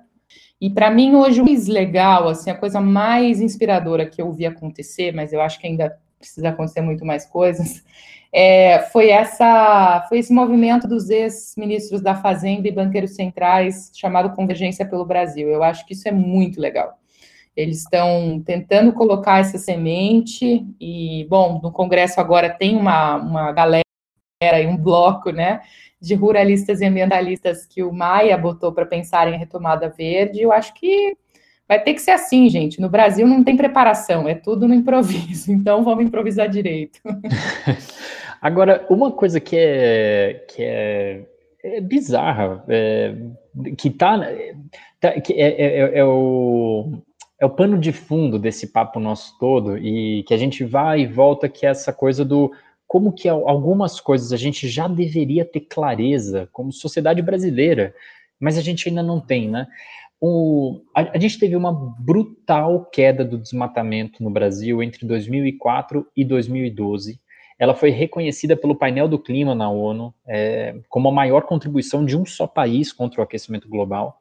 [0.61, 4.45] E para mim, hoje, o mais legal, assim, a coisa mais inspiradora que eu vi
[4.45, 7.81] acontecer, mas eu acho que ainda precisa acontecer muito mais coisas,
[8.31, 14.85] é, foi essa foi esse movimento dos ex-ministros da Fazenda e banqueiros centrais chamado Convergência
[14.85, 15.47] pelo Brasil.
[15.47, 16.99] Eu acho que isso é muito legal.
[17.55, 23.83] Eles estão tentando colocar essa semente e, bom, no Congresso agora tem uma, uma galera
[24.41, 25.59] e um bloco, né,
[26.01, 30.41] de ruralistas e ambientalistas que o Maia botou para pensar em retomada verde.
[30.41, 31.17] Eu acho que
[31.67, 32.79] vai ter que ser assim, gente.
[32.79, 35.51] No Brasil não tem preparação, é tudo no improviso.
[35.51, 37.01] Então vamos improvisar direito.
[38.41, 41.25] Agora, uma coisa que é, que é,
[41.61, 43.13] é bizarra, é,
[43.77, 44.17] que tá,
[45.01, 46.93] tá que é, é, é, o
[47.37, 51.07] é o pano de fundo desse papo nosso todo e que a gente vai e
[51.07, 52.51] volta que é essa coisa do
[52.89, 57.93] como que algumas coisas a gente já deveria ter clareza como sociedade brasileira,
[58.39, 59.67] mas a gente ainda não tem, né?
[60.19, 66.25] O, a, a, gente teve uma brutal queda do desmatamento no Brasil entre 2004 e
[66.25, 67.21] 2012.
[67.59, 72.17] Ela foi reconhecida pelo painel do clima na ONU é, como a maior contribuição de
[72.17, 74.19] um só país contra o aquecimento global.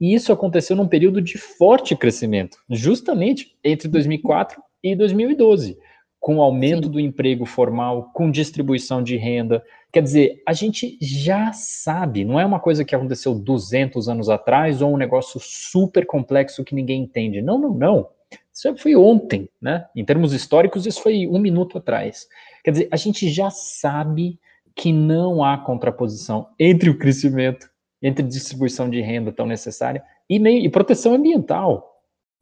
[0.00, 5.78] E isso aconteceu num período de forte crescimento, justamente entre 2004 e 2012,
[6.20, 6.90] com aumento Sim.
[6.90, 9.62] do emprego formal, com distribuição de renda.
[9.92, 14.82] Quer dizer, a gente já sabe, não é uma coisa que aconteceu 200 anos atrás
[14.82, 17.40] ou um negócio super complexo que ninguém entende.
[17.40, 18.08] Não, não, não.
[18.52, 19.86] Isso foi ontem, né?
[19.94, 22.28] Em termos históricos, isso foi um minuto atrás.
[22.64, 24.38] Quer dizer, a gente já sabe
[24.74, 27.70] que não há contraposição entre o crescimento
[28.02, 31.87] entre distribuição de renda tão necessária e, meio, e proteção ambiental,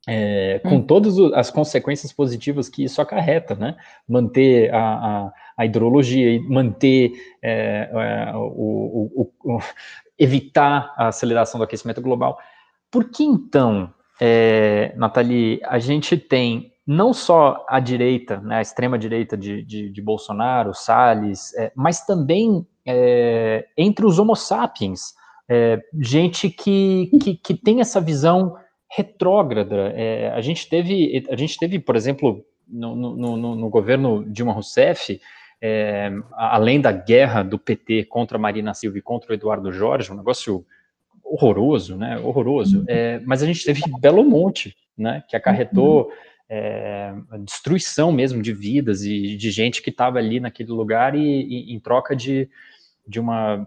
[0.07, 0.83] é, com hum.
[0.83, 3.77] todas as consequências positivas que isso acarreta, né?
[4.09, 9.59] Manter a, a, a hidrologia e manter é, é, o, o, o,
[10.17, 12.39] evitar a aceleração do aquecimento global.
[12.89, 18.97] Por que então, é, Nathalie, a gente tem não só a direita, né, a extrema
[18.97, 25.17] direita de, de, de Bolsonaro, Salles, é, mas também é, entre os homo sapiens,
[26.01, 28.57] gente que, que, que, tem essa visão
[28.91, 29.93] retrógrada.
[29.95, 34.53] É, a gente teve, a gente teve, por exemplo, no, no, no, no governo Dilma
[34.53, 35.21] Rousseff,
[35.61, 40.17] é, além da guerra do PT contra Marina Silva e contra o Eduardo Jorge, um
[40.17, 40.65] negócio
[41.25, 42.19] horroroso, né?
[42.19, 42.85] Horroroso.
[42.89, 45.25] É, mas a gente teve Belo Monte, né?
[45.29, 46.11] Que acarretou
[46.49, 51.21] é, a destruição mesmo de vidas e de gente que estava ali naquele lugar e,
[51.21, 52.49] e, em troca de,
[53.07, 53.67] de uma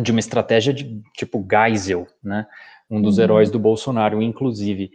[0.00, 2.46] de uma estratégia de tipo Geisel, né?
[2.90, 3.24] Um dos uhum.
[3.24, 4.90] heróis do Bolsonaro, inclusive.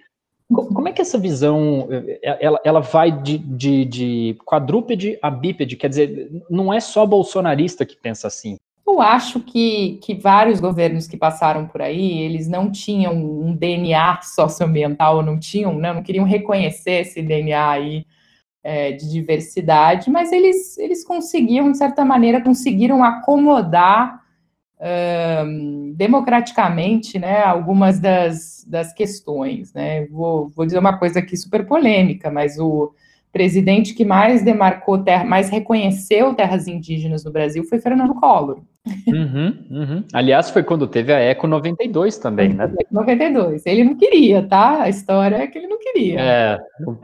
[0.52, 1.88] Como é que essa visão
[2.24, 5.76] ela, ela vai de, de, de quadrúpede a bípede?
[5.76, 8.58] Quer dizer, não é só bolsonarista que pensa assim.
[8.88, 14.20] Eu acho que, que vários governos que passaram por aí, eles não tinham um DNA
[14.24, 18.06] socioambiental, não tinham, né, não queriam reconhecer esse DNA aí
[18.64, 24.19] é, de diversidade, mas eles, eles conseguiam, de certa maneira, conseguiram acomodar
[24.80, 29.74] uh, democraticamente né, algumas das, das questões.
[29.74, 30.06] Né?
[30.08, 32.94] Vou, vou dizer uma coisa aqui super polêmica, mas o
[33.32, 38.60] presidente que mais demarcou terra, mais reconheceu terras indígenas no Brasil foi Fernando Collor.
[39.08, 40.04] Uhum, uhum.
[40.14, 42.72] Aliás, foi quando teve a Eco 92 também, né?
[42.92, 43.66] 92.
[43.66, 44.82] Ele não queria, tá?
[44.82, 46.20] A história é que ele não queria.
[46.20, 46.60] É,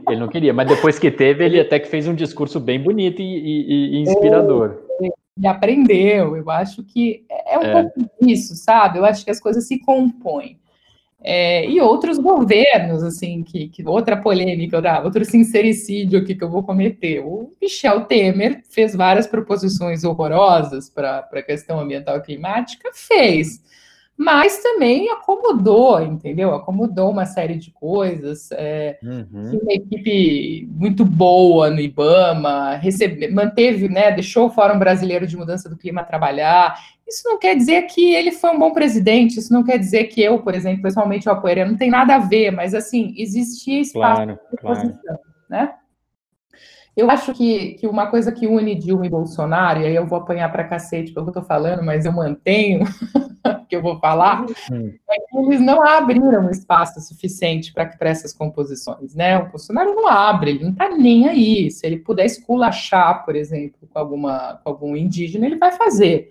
[0.08, 3.20] ele não queria, mas depois que teve, ele até que fez um discurso bem bonito
[3.22, 4.85] e, e, e inspirador.
[5.36, 7.82] Ele aprendeu, eu acho que é um é.
[7.82, 8.98] pouco disso, sabe?
[8.98, 10.58] Eu acho que as coisas se compõem.
[11.28, 16.62] É, e outros governos, assim, que, que outra polêmica, outro sincericídio aqui que eu vou
[16.62, 17.20] cometer.
[17.20, 23.60] O Michel Temer fez várias proposições horrorosas para a questão ambiental e climática, fez
[24.16, 26.54] mas também acomodou, entendeu?
[26.54, 28.48] Acomodou uma série de coisas.
[28.52, 29.60] É, uhum.
[29.62, 35.68] Uma equipe muito boa no IBAMA, recebe, manteve, né, deixou o Fórum Brasileiro de Mudança
[35.68, 36.78] do Clima trabalhar.
[37.06, 40.20] Isso não quer dizer que ele foi um bom presidente, isso não quer dizer que
[40.20, 44.22] eu, por exemplo, pessoalmente o apoiaria, não tem nada a ver, mas assim, existia espaço
[44.22, 44.98] claro, claro.
[45.48, 45.74] né?
[46.96, 50.18] Eu acho que, que uma coisa que une Dilma e Bolsonaro, e aí eu vou
[50.18, 52.84] apanhar para cacete pelo que eu estou falando, mas eu mantenho
[53.68, 54.92] que eu vou falar, hum.
[55.10, 59.38] é que eles não abriram espaço suficiente para essas composições, né?
[59.38, 61.70] O Bolsonaro não abre, ele não está nem aí.
[61.70, 66.30] Se ele puder esculachar, por exemplo, com, alguma, com algum indígena, ele vai fazer.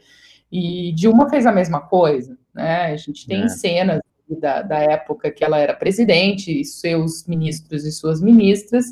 [0.52, 2.88] E Dilma fez a mesma coisa, né?
[2.88, 3.48] A gente tem é.
[3.50, 8.86] cenas da, da época que ela era presidente, e seus ministros e suas ministras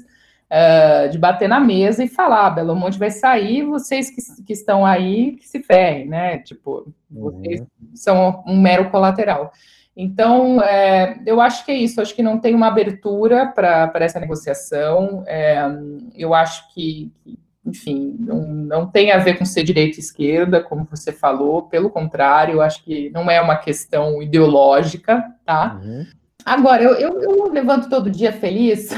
[0.52, 4.86] uh, de bater na mesa e falar, Belo Monte vai sair, vocês que, que estão
[4.86, 6.40] aí, que se ferrem, né?
[6.40, 7.68] Tipo, vocês uhum.
[7.94, 9.52] são um mero colateral.
[9.96, 14.20] Então, é, eu acho que é isso, acho que não tem uma abertura para essa
[14.20, 15.62] negociação, é,
[16.16, 17.12] eu acho que,
[17.64, 21.92] enfim, não, não tem a ver com ser direita e esquerda, como você falou, pelo
[21.92, 25.80] contrário, eu acho que não é uma questão ideológica, tá?
[25.84, 26.06] Uhum.
[26.46, 28.90] Agora, eu, eu, eu, levanto todo dia feliz,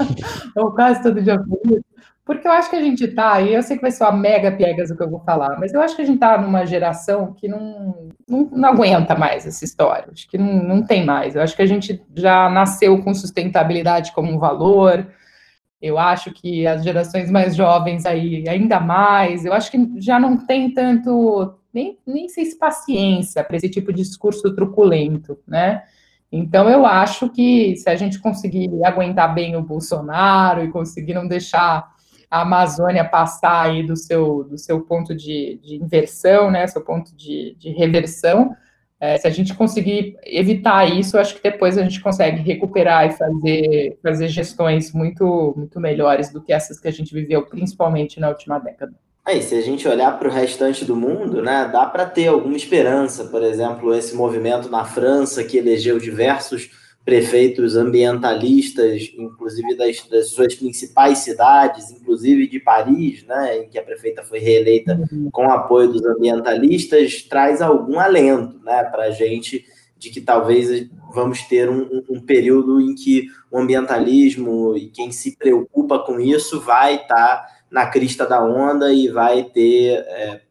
[0.54, 1.82] ou quase todo dia feliz,
[2.24, 4.52] porque eu acho que a gente está, e eu sei que vai ser uma mega
[4.52, 7.34] piegas o que eu vou falar, mas eu acho que a gente está numa geração
[7.34, 11.34] que não, não, não, aguenta mais essa história, acho que não, não tem mais.
[11.34, 15.06] Eu acho que a gente já nasceu com sustentabilidade como um valor,
[15.84, 20.38] eu acho que as gerações mais jovens aí ainda mais, eu acho que já não
[20.38, 25.82] tem tanto, nem, nem sei se paciência para esse tipo de discurso truculento, né?
[26.36, 31.28] Então, eu acho que se a gente conseguir aguentar bem o Bolsonaro e conseguir não
[31.28, 31.94] deixar
[32.28, 37.14] a Amazônia passar aí do seu, do seu ponto de, de inversão, né, seu ponto
[37.14, 38.50] de, de reversão,
[38.98, 43.12] é, se a gente conseguir evitar isso, acho que depois a gente consegue recuperar e
[43.12, 48.28] fazer, fazer gestões muito, muito melhores do que essas que a gente viveu, principalmente na
[48.28, 48.92] última década.
[49.26, 52.56] Aí, se a gente olhar para o restante do mundo, né, dá para ter alguma
[52.56, 53.24] esperança.
[53.24, 56.70] Por exemplo, esse movimento na França que elegeu diversos
[57.04, 63.82] prefeitos ambientalistas, inclusive das, das suas principais cidades, inclusive de Paris, né, em que a
[63.82, 64.98] prefeita foi reeleita
[65.32, 69.64] com o apoio dos ambientalistas, traz algum alento né, para a gente
[69.98, 75.36] de que talvez vamos ter um, um, período em que o ambientalismo e quem se
[75.36, 80.42] preocupa com isso vai estar tá na crista da onda e vai ter é,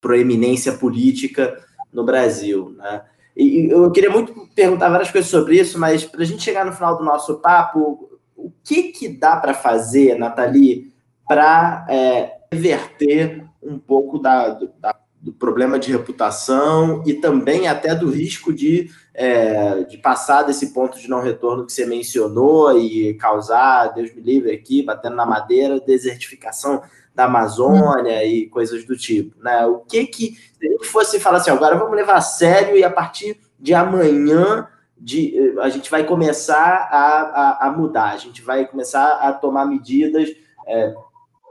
[0.00, 1.56] proeminência política
[1.92, 2.74] no Brasil.
[2.76, 3.02] Né?
[3.36, 6.72] E eu queria muito perguntar várias coisas sobre isso, mas para a gente chegar no
[6.72, 10.92] final do nosso papo, o que, que dá para fazer, Nathalie,
[11.28, 14.48] para é, reverter um pouco da,
[14.80, 14.96] da
[15.26, 18.88] do problema de reputação e também até do risco de,
[19.18, 24.20] é, de passar desse ponto de não retorno que você mencionou e causar, Deus me
[24.20, 26.82] livre aqui, batendo na madeira, desertificação
[27.14, 28.26] da Amazônia hum.
[28.26, 29.64] e coisas do tipo, né?
[29.64, 33.40] O que que, se fosse falar assim, agora vamos levar a sério e a partir
[33.58, 37.20] de amanhã de, a gente vai começar a,
[37.62, 40.28] a, a mudar, a gente vai começar a tomar medidas
[40.66, 40.94] é,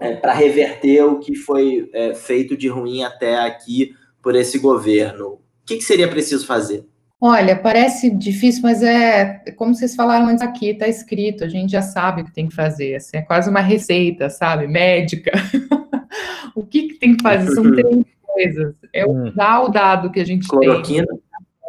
[0.01, 5.29] é, para reverter o que foi é, feito de ruim até aqui por esse governo.
[5.29, 6.85] O que, que seria preciso fazer?
[7.27, 11.81] Olha, parece difícil, mas é como vocês falaram antes aqui, está escrito, a gente já
[11.81, 12.93] sabe o que tem que fazer.
[12.93, 14.67] Assim, é quase uma receita, sabe?
[14.67, 15.31] Médica.
[16.53, 17.51] o que, que, tem que fazer?
[17.51, 18.75] São três coisas.
[18.93, 19.65] É usar hum.
[19.65, 21.07] o dado que a gente cloroquina.
[21.07, 21.19] tem.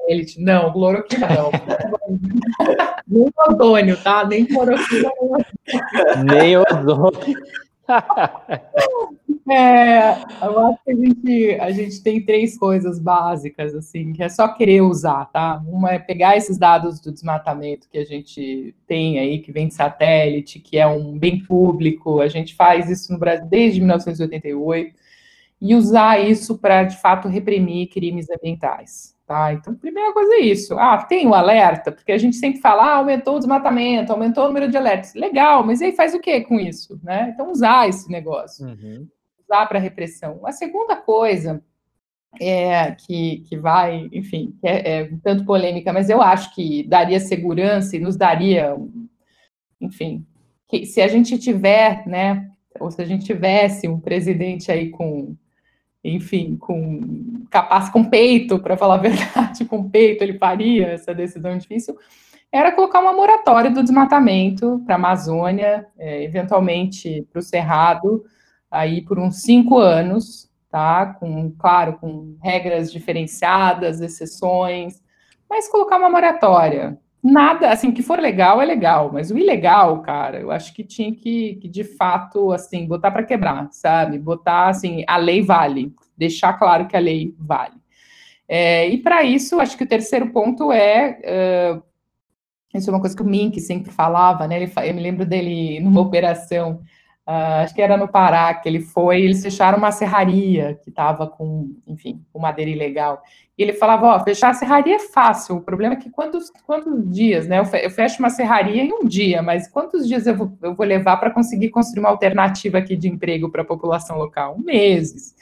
[0.08, 0.38] Elite.
[0.42, 1.50] Não, cloroquina não.
[3.08, 4.26] Nem ozônio, tá?
[4.26, 5.10] Nem cloroquina.
[6.22, 7.34] Nem ozônio.
[9.50, 10.10] é,
[10.42, 14.48] eu acho que a gente, a gente tem três coisas básicas, assim, que é só
[14.48, 15.62] querer usar, tá?
[15.66, 19.74] Uma é pegar esses dados do desmatamento que a gente tem aí, que vem de
[19.74, 24.94] satélite, que é um bem público, a gente faz isso no Brasil desde 1988,
[25.60, 29.15] e usar isso para, de fato, reprimir crimes ambientais.
[29.26, 29.52] Tá?
[29.52, 30.78] Então, primeira coisa é isso.
[30.78, 34.46] Ah, tem o alerta, porque a gente sempre fala, ah, aumentou o desmatamento, aumentou o
[34.46, 35.14] número de alertas.
[35.14, 37.00] Legal, mas aí faz o que com isso?
[37.02, 37.30] Né?
[37.34, 38.64] Então, usar esse negócio.
[38.64, 39.08] Uhum.
[39.42, 40.40] Usar para repressão.
[40.46, 41.60] A segunda coisa
[42.40, 47.18] é, que, que vai, enfim, é, é um tanto polêmica, mas eu acho que daria
[47.18, 48.76] segurança e nos daria,
[49.80, 50.24] enfim,
[50.68, 52.48] que se a gente tiver, né,
[52.78, 55.34] ou se a gente tivesse um presidente aí com
[56.14, 61.56] enfim, com capaz, com peito, para falar a verdade, com peito, ele faria essa decisão
[61.56, 61.96] difícil,
[62.50, 68.24] era colocar uma moratória do desmatamento para a Amazônia, é, eventualmente para o Cerrado,
[68.70, 71.06] aí por uns cinco anos, tá?
[71.06, 75.02] Com, claro, com regras diferenciadas, exceções,
[75.48, 76.98] mas colocar uma moratória.
[77.28, 81.12] Nada, assim, que for legal é legal, mas o ilegal, cara, eu acho que tinha
[81.12, 84.16] que, que de fato, assim, botar para quebrar, sabe?
[84.16, 87.74] Botar, assim, a lei vale, deixar claro que a lei vale.
[88.48, 91.74] É, e para isso, acho que o terceiro ponto é.
[91.74, 91.82] Uh,
[92.72, 94.62] isso é uma coisa que o Mink sempre falava, né?
[94.62, 96.80] Ele, eu me lembro dele numa operação
[97.26, 101.26] Uh, acho que era no Pará que ele foi, eles fecharam uma serraria que estava
[101.26, 103.20] com, enfim, com madeira ilegal.
[103.58, 107.10] E ele falava, ó, fechar a serraria é fácil, o problema é que quantos, quantos
[107.10, 107.60] dias, né?
[107.82, 111.16] Eu fecho uma serraria em um dia, mas quantos dias eu vou, eu vou levar
[111.16, 114.56] para conseguir construir uma alternativa aqui de emprego para a população local?
[114.58, 115.34] Meses.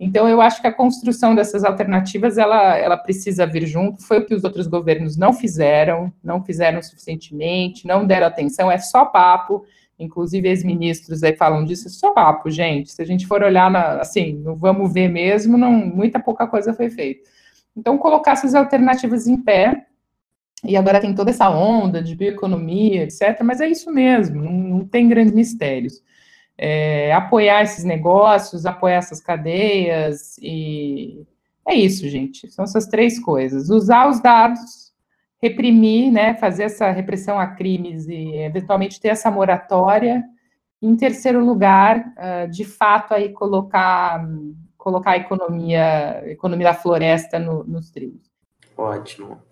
[0.00, 4.26] Então, eu acho que a construção dessas alternativas, ela, ela precisa vir junto, foi o
[4.26, 9.64] que os outros governos não fizeram, não fizeram suficientemente, não deram atenção, é só papo,
[9.98, 12.92] Inclusive, ex-ministros aí falam disso, isso é papo, gente.
[12.92, 16.72] Se a gente for olhar, na, assim, não vamos ver mesmo, não, muita pouca coisa
[16.72, 17.28] foi feita.
[17.76, 19.86] Então, colocar essas alternativas em pé,
[20.64, 24.84] e agora tem toda essa onda de bioeconomia, etc., mas é isso mesmo, não, não
[24.84, 26.02] tem grandes mistérios.
[26.56, 31.24] É, apoiar esses negócios, apoiar essas cadeias, e
[31.66, 32.50] é isso, gente.
[32.50, 33.68] São essas três coisas.
[33.68, 34.87] Usar os dados
[35.40, 40.24] reprimir, né, fazer essa repressão a crimes e eventualmente ter essa moratória.
[40.80, 44.24] Em terceiro lugar, uh, de fato, aí colocar,
[44.76, 48.28] colocar a economia, a economia da floresta no, nos trilhos.
[48.76, 49.42] Ótimo.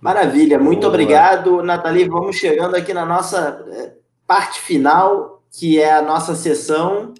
[0.00, 0.90] Maravilha, muito Boa.
[0.90, 2.08] obrigado, Nathalie.
[2.08, 3.94] Vamos chegando aqui na nossa eh,
[4.24, 7.12] parte final, que é a nossa sessão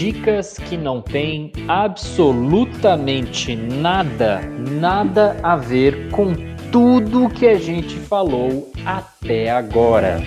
[0.00, 4.40] dicas que não têm absolutamente nada,
[4.80, 6.32] nada a ver com
[6.72, 10.18] tudo que a gente falou até agora.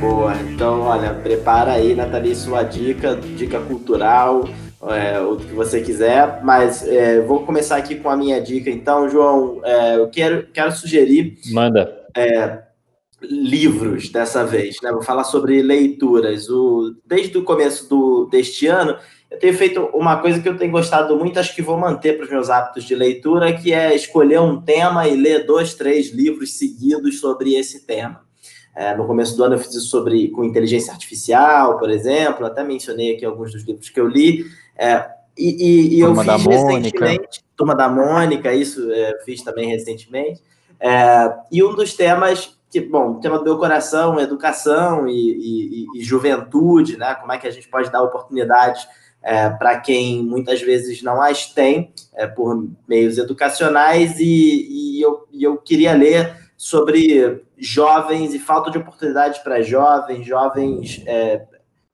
[0.00, 4.48] Boa, então olha, prepara aí, Nathalie, sua dica, dica cultural,
[4.88, 8.70] é, o que você quiser, mas é, vou começar aqui com a minha dica.
[8.70, 11.36] Então, João, é, eu quero, quero sugerir.
[11.52, 12.00] Manda.
[12.16, 12.60] É,
[13.22, 14.90] livros dessa vez, né?
[14.90, 16.48] Vou falar sobre leituras.
[16.48, 18.96] O, desde o começo do, deste ano,
[19.30, 22.24] eu tenho feito uma coisa que eu tenho gostado muito, acho que vou manter para
[22.24, 26.54] os meus hábitos de leitura, que é escolher um tema e ler dois, três livros
[26.54, 28.22] seguidos sobre esse tema.
[28.74, 32.64] É, no começo do ano eu fiz isso sobre com inteligência artificial, por exemplo, até
[32.64, 34.44] mencionei aqui alguns dos livros que eu li.
[34.76, 35.06] É,
[35.36, 40.40] e, e, e eu fiz recentemente, Turma da Mônica, isso é, fiz também recentemente.
[40.80, 45.86] É, e um dos temas que, bom, o tema do meu coração, educação e, e,
[45.96, 47.14] e, juventude, né?
[47.16, 48.86] Como é que a gente pode dar oportunidades
[49.22, 55.26] é, para quem muitas vezes não as tem é, por meios educacionais e, e eu,
[55.32, 61.44] eu queria ler sobre jovens e falta de oportunidades para jovens, jovens é,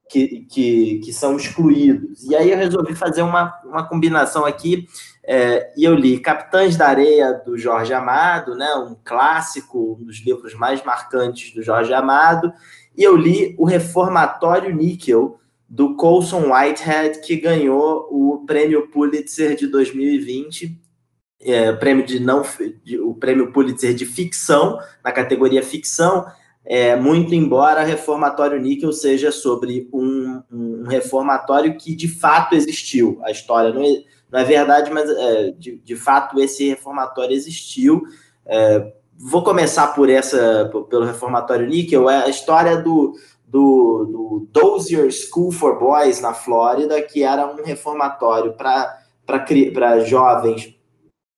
[0.09, 2.25] que, que, que são excluídos.
[2.25, 4.87] E aí eu resolvi fazer uma, uma combinação aqui
[5.27, 10.25] é, e eu li Capitães da Areia, do Jorge Amado, né, um clássico, um dos
[10.25, 12.53] livros mais marcantes do Jorge Amado,
[12.97, 19.67] e eu li O Reformatório Níquel, do Colson Whitehead, que ganhou o prêmio Pulitzer de
[19.67, 20.81] 2020,
[21.41, 22.43] é, prêmio de não,
[22.85, 26.25] de, o prêmio Pulitzer de ficção, na categoria ficção,
[26.65, 33.21] é, muito embora Reformatório Níquel seja sobre um, um reformatório que de fato existiu.
[33.23, 33.83] A história não,
[34.31, 38.03] não é verdade, mas é, de, de fato esse reformatório existiu.
[38.45, 43.15] É, vou começar por essa, pelo reformatório níquel, é a história do,
[43.47, 50.75] do, do Dozier School for Boys na Flórida, que era um reformatório para jovens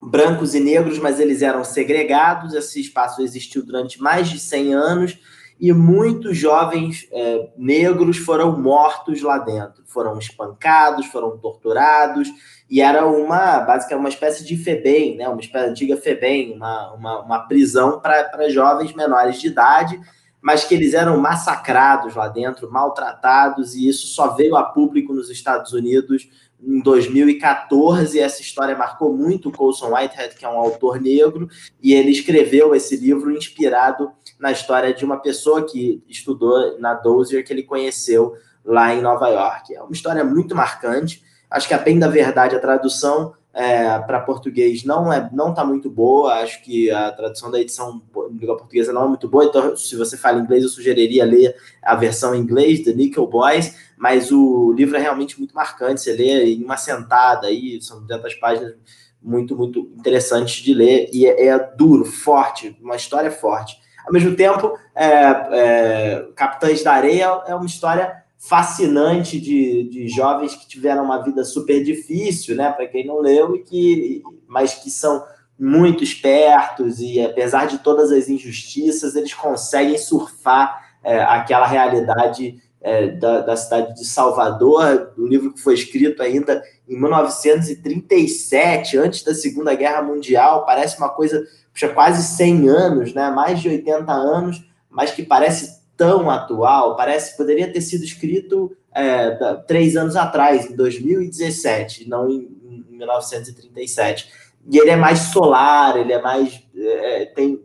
[0.01, 2.55] brancos e negros, mas eles eram segregados.
[2.55, 5.18] Esse espaço existiu durante mais de 100 anos
[5.61, 12.29] e muitos jovens é, negros foram mortos lá dentro, foram espancados, foram torturados,
[12.71, 17.21] e era uma, basicamente, uma espécie de FEBEM, né, uma espécie antiga FEBEM, uma, uma,
[17.23, 20.01] uma prisão para jovens menores de idade.
[20.41, 25.30] Mas que eles eram massacrados lá dentro, maltratados, e isso só veio a público nos
[25.30, 26.28] Estados Unidos
[26.62, 28.18] em 2014.
[28.18, 31.49] Essa história marcou muito o Colson Whitehead, que é um autor negro,
[31.82, 37.45] e ele escreveu esse livro inspirado na história de uma pessoa que estudou na Dozier,
[37.45, 38.34] que ele conheceu
[38.64, 39.74] lá em Nova York.
[39.74, 41.22] É uma história muito marcante.
[41.51, 45.65] Acho que a bem da verdade, a tradução é, para português não é não está
[45.65, 46.35] muito boa.
[46.35, 48.01] Acho que a tradução da edição
[48.31, 49.47] em língua portuguesa não é muito boa.
[49.47, 53.77] Então, se você fala inglês, eu sugeriria ler a versão em inglês, The Nickel Boys.
[53.97, 56.01] Mas o livro é realmente muito marcante.
[56.01, 58.75] Você lê em uma sentada aí, são 200 páginas
[59.21, 61.11] muito, muito interessantes de ler.
[61.13, 63.77] E é, é duro, forte, uma história forte.
[64.07, 65.09] Ao mesmo tempo, é,
[65.51, 71.45] é, Capitães da Areia é uma história fascinante de, de jovens que tiveram uma vida
[71.45, 72.70] super difícil, né?
[72.70, 75.24] Para quem não leu, e que, mas que são
[75.59, 83.09] muito espertos e apesar de todas as injustiças, eles conseguem surfar é, aquela realidade é,
[83.09, 89.34] da, da, cidade de Salvador, do livro que foi escrito ainda em 1937, antes da
[89.34, 93.28] Segunda Guerra Mundial, parece uma coisa, puxa, quase 100 anos, né?
[93.30, 98.74] mais de 80 anos, mas que parece tão atual, parece que poderia ter sido escrito
[98.94, 99.30] é,
[99.66, 104.30] três anos atrás, em 2017, não em, em 1937.
[104.70, 106.62] E ele é mais solar, ele é mais.
[106.74, 107.61] É, tem,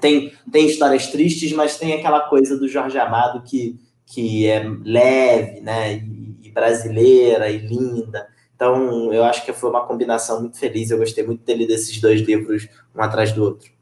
[0.00, 5.60] tem, tem histórias tristes, mas tem aquela coisa do Jorge Amado que, que é leve,
[5.60, 5.94] né?
[5.94, 8.28] E, e brasileira e linda.
[8.54, 10.90] Então, eu acho que foi uma combinação muito feliz.
[10.90, 13.74] Eu gostei muito dele desses dois livros, um atrás do outro.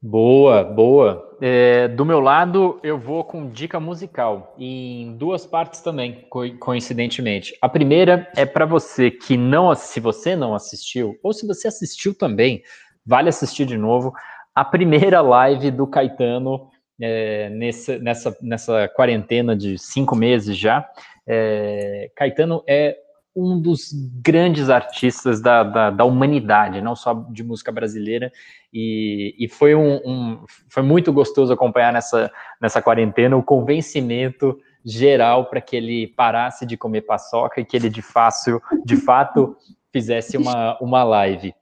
[0.00, 1.31] Boa, boa.
[1.44, 6.24] É, do meu lado, eu vou com dica musical, em duas partes também,
[6.60, 7.52] coincidentemente.
[7.60, 12.16] A primeira é para você que não, se você não assistiu, ou se você assistiu
[12.16, 12.62] também,
[13.04, 14.12] vale assistir de novo,
[14.54, 16.68] a primeira live do Caetano
[17.00, 20.88] é, nessa, nessa, nessa quarentena de cinco meses já.
[21.26, 22.96] É, Caetano é
[23.34, 28.30] um dos grandes artistas da, da, da, humanidade, não só de música brasileira,
[28.72, 32.30] e, e foi, um, um, foi muito gostoso acompanhar nessa,
[32.60, 37.88] nessa quarentena o convencimento geral para que ele parasse de comer paçoca e que ele
[37.88, 39.56] de, fácil, de fato
[39.92, 41.54] fizesse uma, uma live.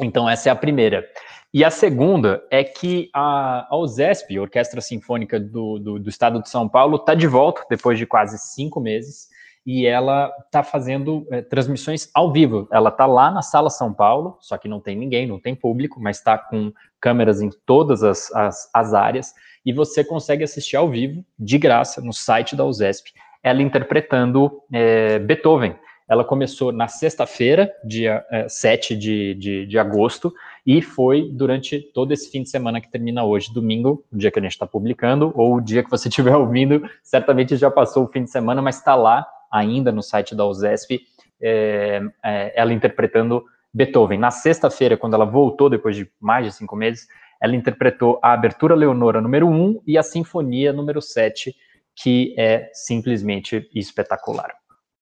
[0.00, 1.06] Então, essa é a primeira.
[1.54, 6.50] E a segunda é que a, a OSESP, Orquestra Sinfônica do, do, do Estado de
[6.50, 9.28] São Paulo, está de volta depois de quase cinco meses
[9.66, 12.68] e ela está fazendo é, transmissões ao vivo.
[12.70, 16.00] Ela está lá na Sala São Paulo, só que não tem ninguém, não tem público,
[16.00, 20.88] mas está com câmeras em todas as, as, as, áreas, e você consegue assistir ao
[20.88, 23.12] vivo, de graça, no site da USESP,
[23.42, 25.74] ela interpretando é, Beethoven.
[26.08, 30.32] Ela começou na sexta-feira, dia é, 7 de, de, de agosto,
[30.64, 34.38] e foi durante todo esse fim de semana que termina hoje, domingo, o dia que
[34.38, 38.08] a gente está publicando, ou o dia que você estiver ouvindo, certamente já passou o
[38.08, 41.00] fim de semana, mas está lá ainda no site da USESP,
[41.40, 44.18] é, é, ela interpretando Beethoven.
[44.18, 47.06] Na sexta-feira, quando ela voltou, depois de mais de cinco meses,
[47.40, 51.54] ela interpretou a Abertura Leonora número 1 e a Sinfonia número 7,
[51.94, 54.50] que é simplesmente espetacular.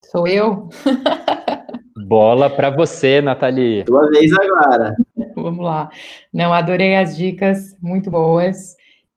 [0.05, 0.68] Sou eu?
[2.07, 3.84] Bola para você, Nathalie.
[3.84, 4.97] Tua vez agora.
[5.36, 5.88] Vamos lá.
[6.32, 8.76] Não, adorei as dicas, muito boas.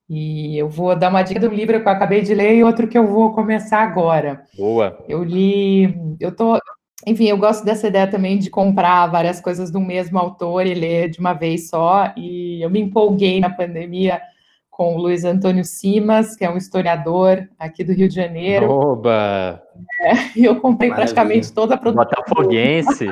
[0.10, 2.88] E eu vou dar uma dica do livro que eu acabei de ler e outro
[2.88, 4.44] que eu vou começar agora.
[4.58, 5.04] Boa.
[5.08, 6.58] Eu li, eu tô,
[7.06, 11.10] enfim, eu gosto dessa ideia também de comprar várias coisas do mesmo autor e ler
[11.10, 12.14] de uma vez só.
[12.16, 14.22] E eu me empolguei na pandemia
[14.70, 18.70] com o Luiz Antônio Simas, que é um historiador aqui do Rio de Janeiro.
[18.70, 19.62] Oba!
[20.02, 21.14] É, e eu comprei Maravilha.
[21.14, 22.06] praticamente toda a produção.
[22.06, 23.10] Botafoguense.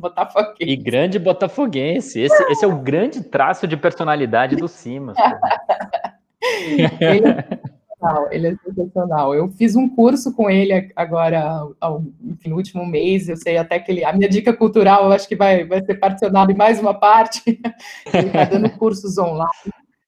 [0.00, 0.56] Botafoguense.
[0.60, 2.20] E grande botafoguense.
[2.20, 5.16] Esse, esse é o grande traço de personalidade do Simas.
[7.00, 9.34] ele, é sensacional, ele é sensacional.
[9.34, 11.62] Eu fiz um curso com ele agora,
[12.24, 13.28] enfim, no último mês.
[13.28, 14.04] Eu sei até que ele.
[14.04, 17.42] A minha dica cultural, eu acho que vai, vai ser particionada em mais uma parte.
[18.12, 19.50] ele está dando cursos online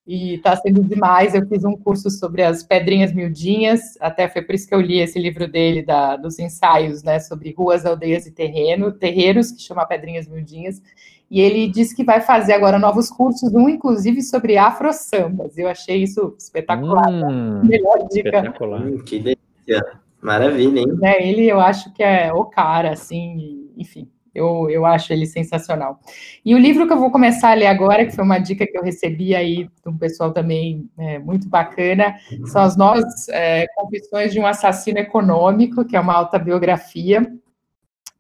[0.07, 1.35] e está sendo demais.
[1.35, 5.01] Eu fiz um curso sobre as pedrinhas miudinhas, até foi por isso que eu li
[5.01, 9.87] esse livro dele, da, dos ensaios, né, sobre ruas, aldeias e terreno, terreiros, que chama
[9.87, 10.83] Pedrinhas Miudinhas,
[11.31, 15.57] e ele disse que vai fazer agora novos cursos, um inclusive sobre afro-sambas.
[15.57, 17.09] Eu achei isso espetacular.
[17.09, 18.29] Hum, Melhor dica.
[18.29, 18.83] Espetacular.
[18.83, 20.03] Hum, que delícia.
[20.21, 20.99] Maravilha, hein?
[21.03, 26.01] É, ele eu acho que é o cara, assim, enfim, eu, eu acho ele sensacional.
[26.45, 28.77] E o livro que eu vou começar a ler agora, que foi uma dica que
[28.77, 32.17] eu recebi aí de um pessoal também é, muito bacana,
[32.47, 37.27] são as novas é, confissões de um assassino econômico, que é uma autobiografia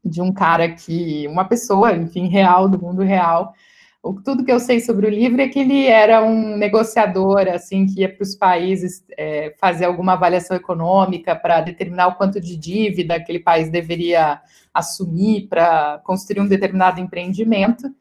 [0.05, 3.55] de um cara que, uma pessoa, enfim, real, do mundo real,
[4.03, 7.87] o, tudo que eu sei sobre o livro é que ele era um negociador, assim,
[7.87, 12.57] que ia para os países é, fazer alguma avaliação econômica para determinar o quanto de
[12.57, 14.41] dívida aquele país deveria
[14.75, 17.95] assumir para construir um determinado empreendimento.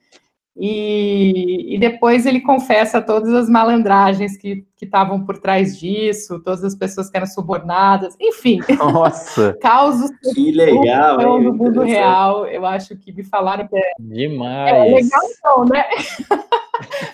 [0.55, 6.75] E, e, depois ele confessa todas as malandragens que estavam por trás disso, todas as
[6.75, 8.59] pessoas que eram subornadas, enfim.
[8.77, 9.57] Nossa!
[9.61, 12.45] Causos que legal, no mundo real.
[12.45, 13.91] Eu acho que me falaram que é.
[13.97, 14.73] Demais!
[14.73, 15.83] É legal, não, né?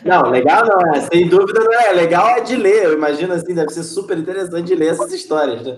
[0.06, 1.92] Não, legal não é, sem dúvida não é.
[1.92, 2.86] Legal é de ler.
[2.86, 5.78] Eu imagino assim, deve ser super interessante de ler essas histórias, né?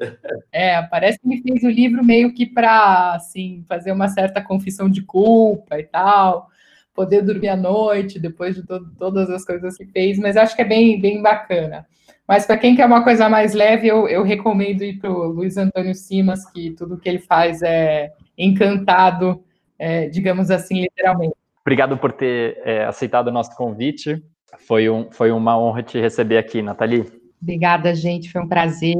[0.00, 0.12] É.
[0.50, 4.90] É, parece que ele fez o livro meio que para assim, fazer uma certa confissão
[4.90, 6.50] de culpa e tal
[6.94, 10.62] poder dormir à noite depois de to todas as coisas que fez, mas acho que
[10.62, 11.86] é bem, bem bacana.
[12.26, 15.56] Mas para quem quer uma coisa mais leve, eu, eu recomendo ir para o Luiz
[15.56, 19.42] Antônio Simas, que tudo que ele faz é encantado,
[19.78, 21.34] é, digamos assim, literalmente.
[21.60, 24.22] Obrigado por ter é, aceitado o nosso convite.
[24.58, 27.06] Foi, um, foi uma honra te receber aqui, Nathalie.
[27.42, 28.30] Obrigada, gente.
[28.30, 28.94] Foi um prazer.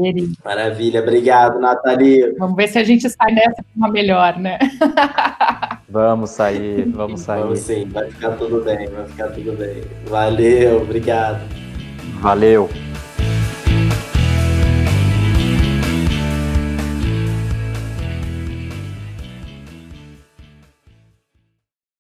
[0.45, 1.01] Maravilha.
[1.01, 2.35] Obrigado, Nathalie.
[2.39, 4.59] Vamos ver se a gente sai dessa com uma melhor, né?
[5.93, 7.43] Vamos sair, vamos sair.
[7.43, 9.83] Vamos sim, vai ficar tudo bem, vai ficar tudo bem.
[10.07, 11.43] Valeu, obrigado.
[12.21, 12.71] Valeu.